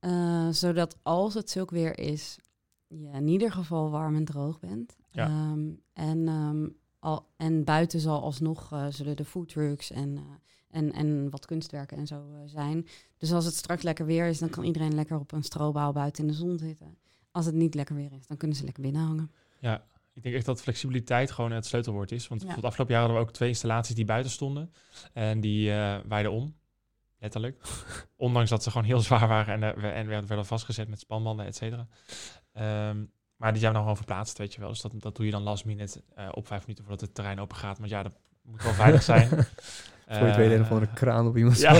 [0.00, 2.38] Uh, zodat als het zulk weer is,
[2.86, 4.96] je in ieder geval warm en droog bent.
[5.10, 5.50] Ja.
[5.50, 10.18] Um, en, um, al, en buiten zal alsnog zullen de foodtrucks en,
[10.68, 12.86] en, en wat kunstwerken en zo zijn.
[13.16, 16.24] Dus als het straks lekker weer is, dan kan iedereen lekker op een strobouw buiten
[16.24, 16.98] in de zon zitten.
[17.30, 19.30] als het niet lekker weer is, dan kunnen ze lekker binnen hangen.
[19.58, 22.28] Ja, ik denk echt dat flexibiliteit gewoon het sleutelwoord is.
[22.28, 22.46] Want Ja.
[22.46, 24.72] bijvoorbeeld afgelopen jaar hadden we ook twee installaties die buiten stonden.
[25.12, 26.56] En die eh waaiden om,
[27.18, 27.60] letterlijk.
[28.16, 30.98] Ondanks dat ze gewoon heel zwaar waren en, eh, we- en werden, werden vastgezet met
[31.00, 31.86] spanbanden, et cetera.
[32.52, 33.04] Ehm,
[33.36, 34.68] maar die zijn we dan gewoon verplaatst, weet je wel.
[34.68, 37.40] Dus dat, dat doe je dan last minute eh, op vijf minuten voordat het terrein
[37.40, 37.78] open gaat.
[37.78, 39.28] Want ja, dat moet wel veilig zijn.
[40.10, 41.58] Voor je tweede een of andere Eh, kraan op iemand.
[41.66, 41.72] ja,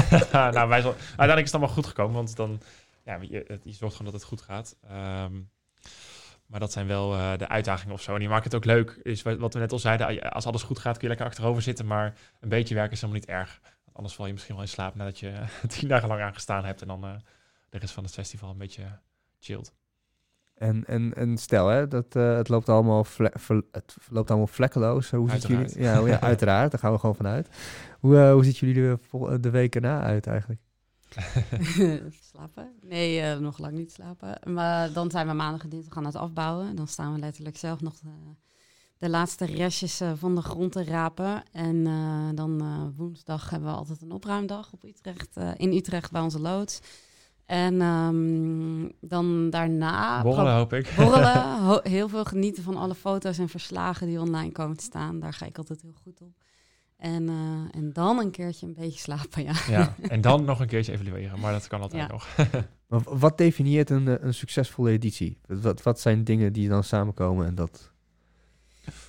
[0.50, 2.60] nou, wij zal, uiteindelijk is het allemaal goed gekomen, want dan,
[3.04, 4.76] ja, je, het- je zorgt gewoon dat het goed gaat.
[4.88, 5.32] Ehm,
[6.50, 8.12] maar dat zijn wel eh, de uitdagingen of zo.
[8.12, 9.00] En die maken het ook leuk.
[9.02, 11.62] Is wat wat we net al zeiden, als alles goed gaat kun je lekker achterover
[11.62, 13.60] zitten, maar een beetje werken is helemaal niet erg.
[13.92, 15.32] Anders val je misschien wel in slaap nadat je
[15.68, 17.12] tien dagen lang aangestaan hebt en dan eh,
[17.68, 18.98] de rest van het festival een beetje
[19.38, 19.72] chillt.
[20.54, 23.06] En, en, en stel, hè, dat, eh, het, loopt allemaal
[23.72, 25.10] het loopt allemaal vlekkeloos.
[25.10, 25.80] Hoe ziet jullie?
[25.80, 26.70] Ja, ja, uiteraard.
[26.70, 27.48] Daar gaan we gewoon vanuit.
[28.00, 30.60] Hoe, hoe ziet jullie de, de week erna uit eigenlijk?
[32.32, 32.72] slapen?
[32.82, 34.52] Nee, eh, nog lang niet slapen.
[34.52, 36.76] Maar dan zijn we maandag en dinsdag aan het afbouwen.
[36.76, 38.08] Dan staan we letterlijk zelf nog de,
[38.98, 41.42] de laatste restjes eh, van de grond te rapen.
[41.52, 46.10] En eh, dan eh, woensdag hebben we altijd een opruimdag op Utrecht, eh, in Utrecht
[46.10, 46.80] bij onze loods.
[47.46, 50.22] En ehm, dan daarna...
[50.22, 50.92] Borrelen hoop ik.
[50.96, 55.20] Borrelen, ho- heel veel genieten van alle foto's en verslagen die online komen te staan.
[55.20, 56.32] Daar ga ik altijd heel goed op.
[57.00, 59.52] En, eh, en dan een keertje een beetje slapen, ja.
[59.68, 62.06] Ja, en dan nog een keertje evalueren, maar dat kan altijd Ja.
[62.08, 62.26] nog.
[63.20, 65.38] Wat definieert een, eh, een succesvolle editie?
[65.46, 67.92] Wat, wat zijn dingen die dan samenkomen en dat...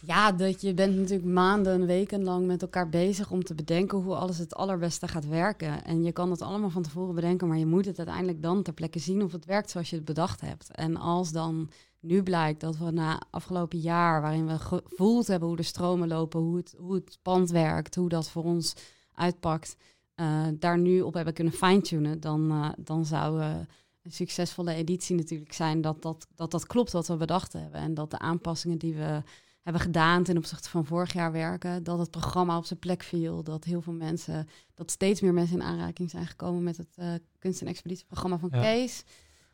[0.05, 4.15] Ja, dat je bent natuurlijk maanden, weken lang met elkaar bezig om te bedenken hoe
[4.15, 5.83] alles het allerbeste gaat werken.
[5.83, 8.73] En je kan het allemaal van tevoren bedenken, maar je moet het uiteindelijk dan ter
[8.73, 10.71] plekke zien of het werkt zoals je het bedacht hebt.
[10.71, 11.69] En als dan
[11.99, 16.39] nu blijkt dat we na afgelopen jaar, waarin we gevoeld hebben hoe de stromen lopen,
[16.39, 18.75] hoe het, hoe het pand werkt, hoe dat voor ons
[19.13, 19.75] uitpakt,
[20.15, 23.55] eh, daar nu op hebben kunnen fine-tunen, dan, eh, dan zou eh,
[24.01, 27.79] een succesvolle editie natuurlijk zijn dat dat, dat dat klopt wat we bedacht hebben.
[27.79, 29.23] En dat de aanpassingen die we
[29.61, 31.83] hebben gedaan ten opzichte van vorig jaar werken.
[31.83, 33.43] Dat het programma op zijn plek viel.
[33.43, 37.13] Dat heel veel mensen, dat steeds meer mensen in aanraking zijn gekomen met het eh,
[37.39, 38.61] kunst- en expeditieprogramma van Ja.
[38.61, 39.03] Kees.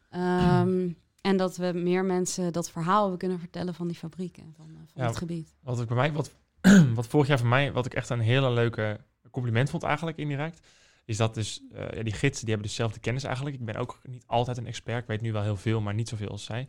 [0.10, 0.90] Ehm,
[1.22, 4.66] en dat we meer mensen dat verhaal hebben kunnen vertellen van die fabrieken en van,
[4.70, 5.08] eh, van Ja.
[5.08, 5.54] het gebied.
[5.64, 6.32] Wat ik bij mij, wat,
[6.96, 9.00] wat vorig jaar voor mij, wat ik echt een hele leuke
[9.32, 10.68] compliment vond eigenlijk indirect,
[11.08, 13.56] is dat dus eh, ja, die gidsen die hebben dus zelf de kennis eigenlijk.
[13.56, 16.10] Ik ben ook niet altijd een expert, ik weet nu wel heel veel, maar niet
[16.10, 16.68] zoveel als zij.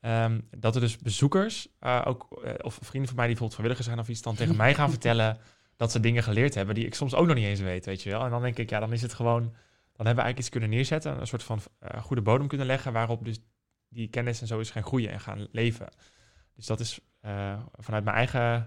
[0.00, 3.84] Ehm, dat er dus bezoekers, eh, ook, eh, of vrienden van mij die bijvoorbeeld vrijwilliger
[3.84, 5.38] zijn of iets, dan tegen mij gaan vertellen
[5.76, 8.10] dat ze dingen geleerd hebben die ik soms ook nog niet eens weet, weet je
[8.10, 8.24] wel.
[8.24, 10.70] En dan denk ik, ja, dan is het gewoon, dan hebben we eigenlijk iets kunnen
[10.70, 11.60] neerzetten, een soort van
[12.00, 13.38] goede bodem kunnen leggen waarop dus
[13.88, 15.88] die kennis en zo is gaan groeien en gaan leven.
[16.54, 17.00] Dus dat is
[17.78, 18.66] vanuit mijn eigen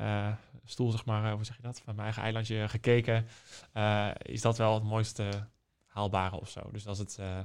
[0.00, 0.32] eh,
[0.64, 1.78] stoel, zeg maar, eh, hoe zeg je dat?
[1.78, 3.26] Vanuit mijn eigen eilandje gekeken,
[3.72, 5.48] eh, is dat wel het mooiste
[5.90, 6.70] haalbare of zo.
[6.72, 7.40] Dus als het, eh,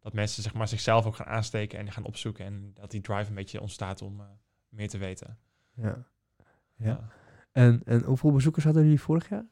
[0.00, 3.28] dat mensen zeg maar, zichzelf ook gaan aansteken en gaan opzoeken en dat die drive
[3.28, 4.26] een beetje ontstaat om eh,
[4.68, 5.38] meer te weten.
[5.74, 6.06] Ja.
[6.76, 7.08] ja.
[7.52, 9.46] En, en hoeveel bezoekers hadden jullie vorig jaar?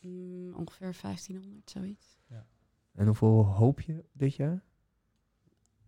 [0.00, 2.18] Mm, ongeveer 1500, zoiets.
[2.92, 4.64] En hoeveel hoop je dit jaar?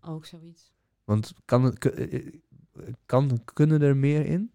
[0.01, 0.75] Ook zoiets.
[1.05, 1.91] Want kan het,
[3.07, 4.52] kan, kunnen er meer in?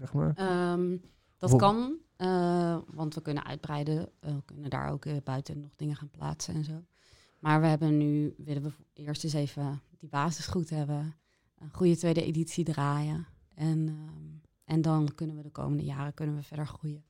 [0.00, 0.32] Zeg maar.
[0.34, 0.96] Ehm,
[1.38, 4.08] dat kan, eh, want we kunnen uitbreiden.
[4.20, 6.84] Eh, we kunnen daar ook eh, buiten nog dingen gaan plaatsen en zo.
[7.38, 11.14] Maar we hebben nu, willen we eerst eens even die basis goed hebben.
[11.58, 13.26] Een goede tweede editie draaien.
[13.54, 17.04] En, ehm, en dan kunnen we de komende jaren kunnen we verder groeien.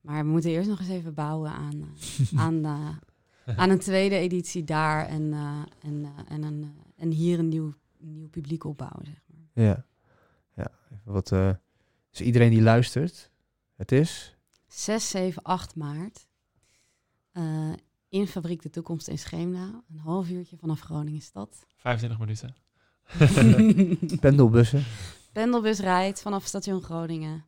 [0.00, 1.88] Maar we moeten eerst nog eens even bouwen aan,
[2.44, 2.66] aan,
[3.56, 5.06] aan een tweede editie daar.
[5.06, 5.32] En,
[5.80, 9.64] en, en, een, en hier een nieuw, nieuw publiek opbouwen, zeg maar.
[9.64, 9.84] Ja.
[10.54, 10.70] Ja.
[10.90, 11.32] Even wat,
[12.18, 13.30] dus iedereen die luistert,
[13.76, 14.36] het is...
[14.66, 16.26] 6, 7, 8 maart.
[17.32, 17.72] eh,
[18.08, 19.82] in Fabriek de Toekomst in Scheemda.
[19.90, 21.66] Een half uurtje vanaf Groningen stad.
[21.76, 22.54] 25 minuten.
[24.20, 24.84] Pendelbussen.
[25.32, 27.46] Pendelbus rijdt vanaf station Groningen.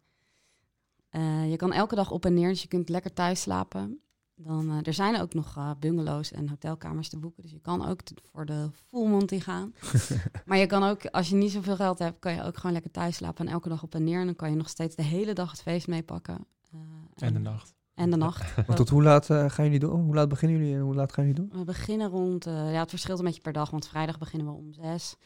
[1.08, 4.00] Eh, je kan elke dag op en neer, dus je kunt lekker thuis slapen.
[4.38, 7.42] Dan, eh, er zijn ook nog eh, bungalows en hotelkamers te boeken.
[7.42, 8.00] Dus je kan ook
[8.32, 9.74] voor de full monty gaan.
[10.46, 12.90] maar je kan ook, als je niet zoveel geld hebt, kan je ook gewoon lekker
[12.90, 13.46] thuis slapen.
[13.46, 14.20] En elke dag op en neer.
[14.20, 16.46] En dan kan je nog steeds de hele dag het feest meepakken.
[16.72, 16.78] Eh,
[17.26, 17.74] En de nacht.
[17.94, 18.54] En de nacht.
[18.66, 20.00] Want tot hoe laat eh, gaan jullie doen?
[20.04, 21.58] Hoe laat beginnen jullie en hoe laat gaan jullie doen?
[21.58, 24.52] We beginnen rond, eh, ja, het verschilt een beetje per dag, want vrijdag beginnen we
[24.54, 25.16] om zes.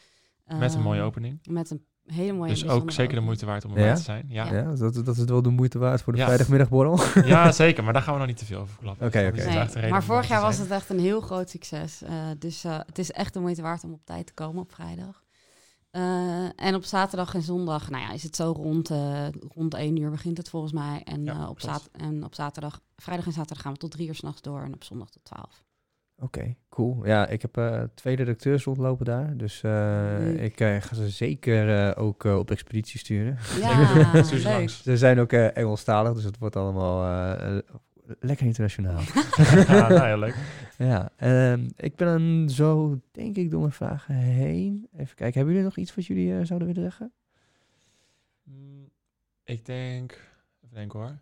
[0.45, 1.39] Met een mooie Ehm, opening.
[1.49, 2.49] Met een hele mooie.
[2.49, 3.95] Dus ook zeker de moeite waard om erbij Ja?
[3.95, 4.25] te zijn.
[4.27, 4.53] Ja.
[4.53, 6.25] Ja, dat, dat is wel de moeite waard voor de Ja.
[6.25, 6.99] vrijdagmiddagborrel.
[7.25, 7.83] ja, zeker.
[7.83, 9.07] Maar daar gaan we nog niet te veel over klappen.
[9.07, 12.01] Oké, Nee, reden maar vorig jaar was het echt een heel groot succes.
[12.01, 14.71] Eh, dus eh, het is echt de moeite waard om op tijd te komen op
[14.73, 15.23] vrijdag.
[15.91, 19.97] Eh, en op zaterdag en zondag, nou ja, is het zo rond, eh rond 1
[20.01, 21.01] uur begint het volgens mij.
[21.03, 21.59] En, Ja, eh, op,
[21.91, 24.83] en op zaterdag, vrijdag en zaterdag gaan we tot drie uur s'nachts door en op
[24.83, 25.63] zondag tot 12.
[26.21, 27.05] Oké, cool.
[27.05, 29.37] Ja, ik heb eh, twee redacteurs rondlopen daar.
[29.37, 33.37] Dus eh, ik eh, ga ze zeker eh, ook op expeditie sturen.
[33.59, 33.83] Ja,
[34.23, 34.43] ze leuk.
[34.43, 34.83] langs.
[34.83, 36.99] Ze zijn ook eh, Engelstalig, dus het wordt allemaal
[38.19, 38.99] lekker internationaal.
[39.67, 40.35] ja, nou, heel leuk.
[40.77, 44.87] ja, ehm, ik ben dan zo, denk ik, door mijn vragen heen.
[44.93, 47.11] Even kijken, hebben jullie nog iets wat jullie zouden willen zeggen?
[48.43, 48.89] Mm,
[49.43, 50.11] Ik denk,
[50.63, 51.17] even denken hoor.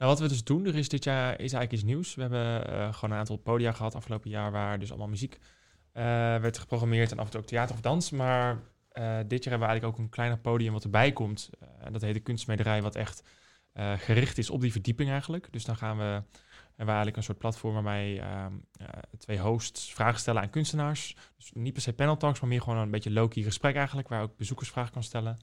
[0.00, 2.14] Nou, wat we dus doen, er is dit jaar is eigenlijk iets nieuws.
[2.14, 5.38] We hebben eh, gewoon een aantal podia gehad afgelopen jaar waar dus allemaal muziek
[5.92, 6.04] eh,
[6.36, 8.10] werd geprogrammeerd en af en toe ook theater of dans.
[8.10, 8.50] Maar
[8.88, 11.50] eh, dit jaar hebben we eigenlijk ook een kleiner podium wat erbij komt.
[11.90, 13.22] Dat heet de kunstsmederij, wat echt
[13.96, 15.52] gericht is op die verdieping eigenlijk.
[15.52, 16.22] Dus dan gaan we,
[16.76, 18.86] we eigenlijk een soort platform waarmee ehm, eh,
[19.18, 21.16] twee hosts vragen stellen aan kunstenaars.
[21.36, 24.22] Dus niet per se panel talks, maar meer gewoon een beetje low-key gesprek eigenlijk, waar
[24.22, 25.38] ook bezoekers vragen kan stellen.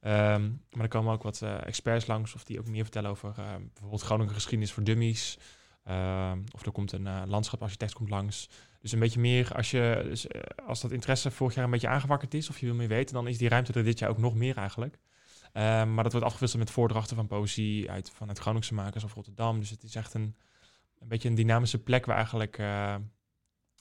[0.00, 3.34] Ehm, maar er komen ook wat eh, experts langs, of die ook meer vertellen over
[3.36, 5.38] eh, bijvoorbeeld Groningen geschiedenis voor dummies.
[5.84, 8.48] Ehm, of er komt een eh, landschaparchitect komt langs.
[8.80, 11.88] Dus een beetje meer, als, je, dus, eh, als dat interesse vorig jaar een beetje
[11.88, 14.18] aangewakkerd is, of je wil meer weten, dan is die ruimte er dit jaar ook
[14.18, 14.98] nog meer eigenlijk.
[15.52, 19.58] Ehm, maar dat wordt afgewisseld met voordrachten van poëzie uit, vanuit Groningse makers of Rotterdam.
[19.58, 20.36] Dus het is echt een,
[20.98, 22.56] een beetje een dynamische plek waar eigenlijk,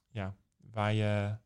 [0.10, 0.36] ja,
[0.72, 1.38] waar je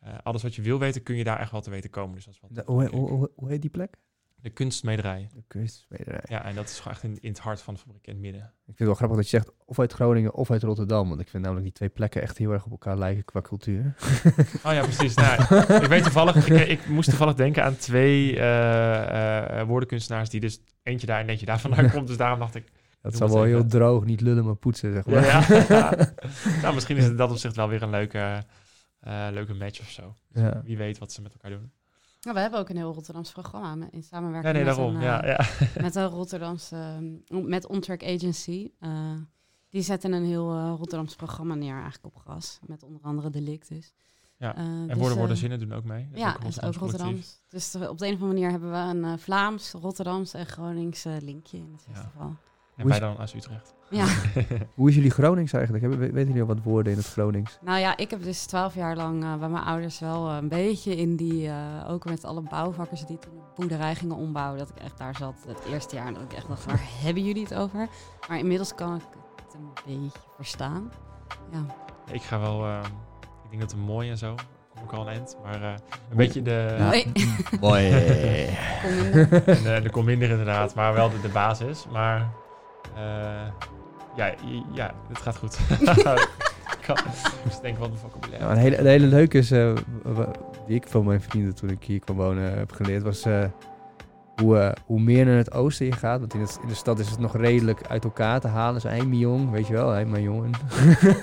[0.00, 2.14] eh, alles wat je wil weten, kun je daar echt wel te weten komen.
[2.14, 3.96] Dus dat is wat De- hoe, hoe, hoe, hoe heet die plek?
[4.40, 5.28] de kunstsmederij.
[5.34, 6.20] De kunstsmederij.
[6.28, 8.22] Ja, en dat is gewoon echt in, in het hart van de fabriek in het
[8.22, 8.40] midden.
[8.40, 11.08] Ik vind het wel grappig dat je zegt of uit Groningen of uit Rotterdam.
[11.08, 13.94] Want ik vind namelijk die twee plekken echt heel erg op elkaar lijken qua cultuur.
[14.66, 15.14] Oh ja, precies.
[15.14, 15.42] nou,
[15.82, 20.60] ik weet toevallig, ik, ik moest toevallig denken aan twee eh, eh, woordenkunstenaars die dus
[20.82, 22.06] eentje daar en eentje daar vandaan komt.
[22.06, 22.64] Dus daarom dacht ik,
[23.00, 25.24] Dat het wel heel droog, niet lullen, maar poetsen, zeg maar.
[25.24, 26.12] ja, ja.
[26.62, 28.38] nou, misschien is het in dat opzicht wel weer een leuke, eh,
[29.30, 30.14] leuke match of zo.
[30.32, 30.62] Ja.
[30.64, 31.72] Wie weet wat ze met elkaar doen.
[32.20, 34.94] Nou, we hebben ook een heel Rotterdams programma met- in samenwerking nee, met, daarom.
[34.96, 35.66] een, Ja, eh, ja.
[35.82, 36.76] met een Rotterdamse,
[37.28, 38.70] ehm, met Ontrack Agency.
[38.80, 39.12] Eh,
[39.68, 42.58] die zetten een heel eh, Rotterdams programma neer eigenlijk op gras.
[42.66, 43.92] Met onder andere Delictus.
[44.36, 46.08] Ja, Eh, En dus, woorden, eh, worden, zinnen doen ook mee.
[46.10, 47.40] Dat Ja, een is ook Rotterdams.
[47.48, 50.46] Dus eh, op de een of andere manier hebben we een eh, Vlaams, Rotterdams en
[50.46, 52.36] Gronings eh, linkje in het Ja.
[52.78, 53.74] En Hoe is- wij dan als Utrecht.
[53.90, 54.04] Ja,
[54.74, 55.84] Hoe is jullie Gronings eigenlijk?
[55.84, 57.58] Hebben, we- weten jullie al wat woorden in het Gronings?
[57.64, 60.48] nou ja, ik heb dus twaalf jaar lang eh, bij mijn ouders wel eh, een
[60.48, 61.54] beetje in die, eh,
[61.90, 65.34] ook met alle bouwvakkers die toen een boerderij gingen ombouwen, dat ik echt daar zat
[65.46, 67.88] het eerste jaar en dat ik echt dacht, waar hebben jullie het over?
[68.28, 69.02] Maar inmiddels kan ik
[69.44, 70.90] het een beetje verstaan.
[71.52, 71.64] Ja,
[72.12, 72.78] Ik ga wel, eh,
[73.44, 74.34] ik denk dat het mooi en zo,
[74.74, 75.36] kom ik al een eind.
[75.44, 75.74] Maar eh,
[76.10, 77.02] een beetje de, Ja.
[77.60, 77.90] Mooi.
[77.90, 81.86] de- en, de kom minder inderdaad, maar wel de, de basis.
[81.92, 82.28] Maar
[84.16, 85.58] ja, i- ja, het gaat goed.
[86.78, 86.84] ik
[87.62, 88.44] denken wat mijn vocabulaire.
[88.44, 89.72] Nou, een, hele, een hele leuke is, eh,
[90.66, 93.44] die ik van mijn vrienden toen ik hier kwam wonen heb geleerd, was eh,
[94.42, 96.20] hoe, eh, hoe meer naar het oosten je gaat.
[96.20, 98.74] Want in, het, in de stad is het nog redelijk uit elkaar te halen.
[98.82, 100.50] Dus een jong, weet je wel, jongen.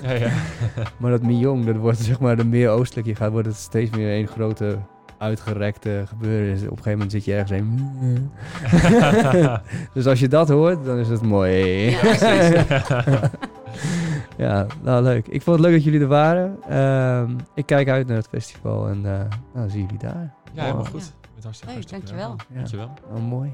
[0.02, 0.30] ja, ja.
[0.98, 3.90] Maar dat Mijong, dat wordt zeg maar, de meer oostelijk je gaat, wordt het steeds
[3.96, 4.78] meer een grote
[5.18, 6.52] uitgerekte gebeuren.
[6.54, 8.30] Dus op een gegeven moment zit je ergens heen.
[9.94, 11.54] dus als je dat hoort, dan is het mooi.
[11.90, 12.64] Ja, precies.
[14.36, 15.26] Ja, nou leuk.
[15.26, 16.56] Ik vond het leuk dat jullie er waren.
[16.68, 19.20] Ehm, ik kijk uit naar het festival en eh
[19.54, 20.34] nou, zie jullie daar.
[20.52, 21.04] ja, helemaal goed.
[21.04, 22.36] Je bent hartstikke Hey, hartstikke dankjewel.
[22.54, 22.90] Dankjewel.
[23.10, 23.50] Nou, mooi.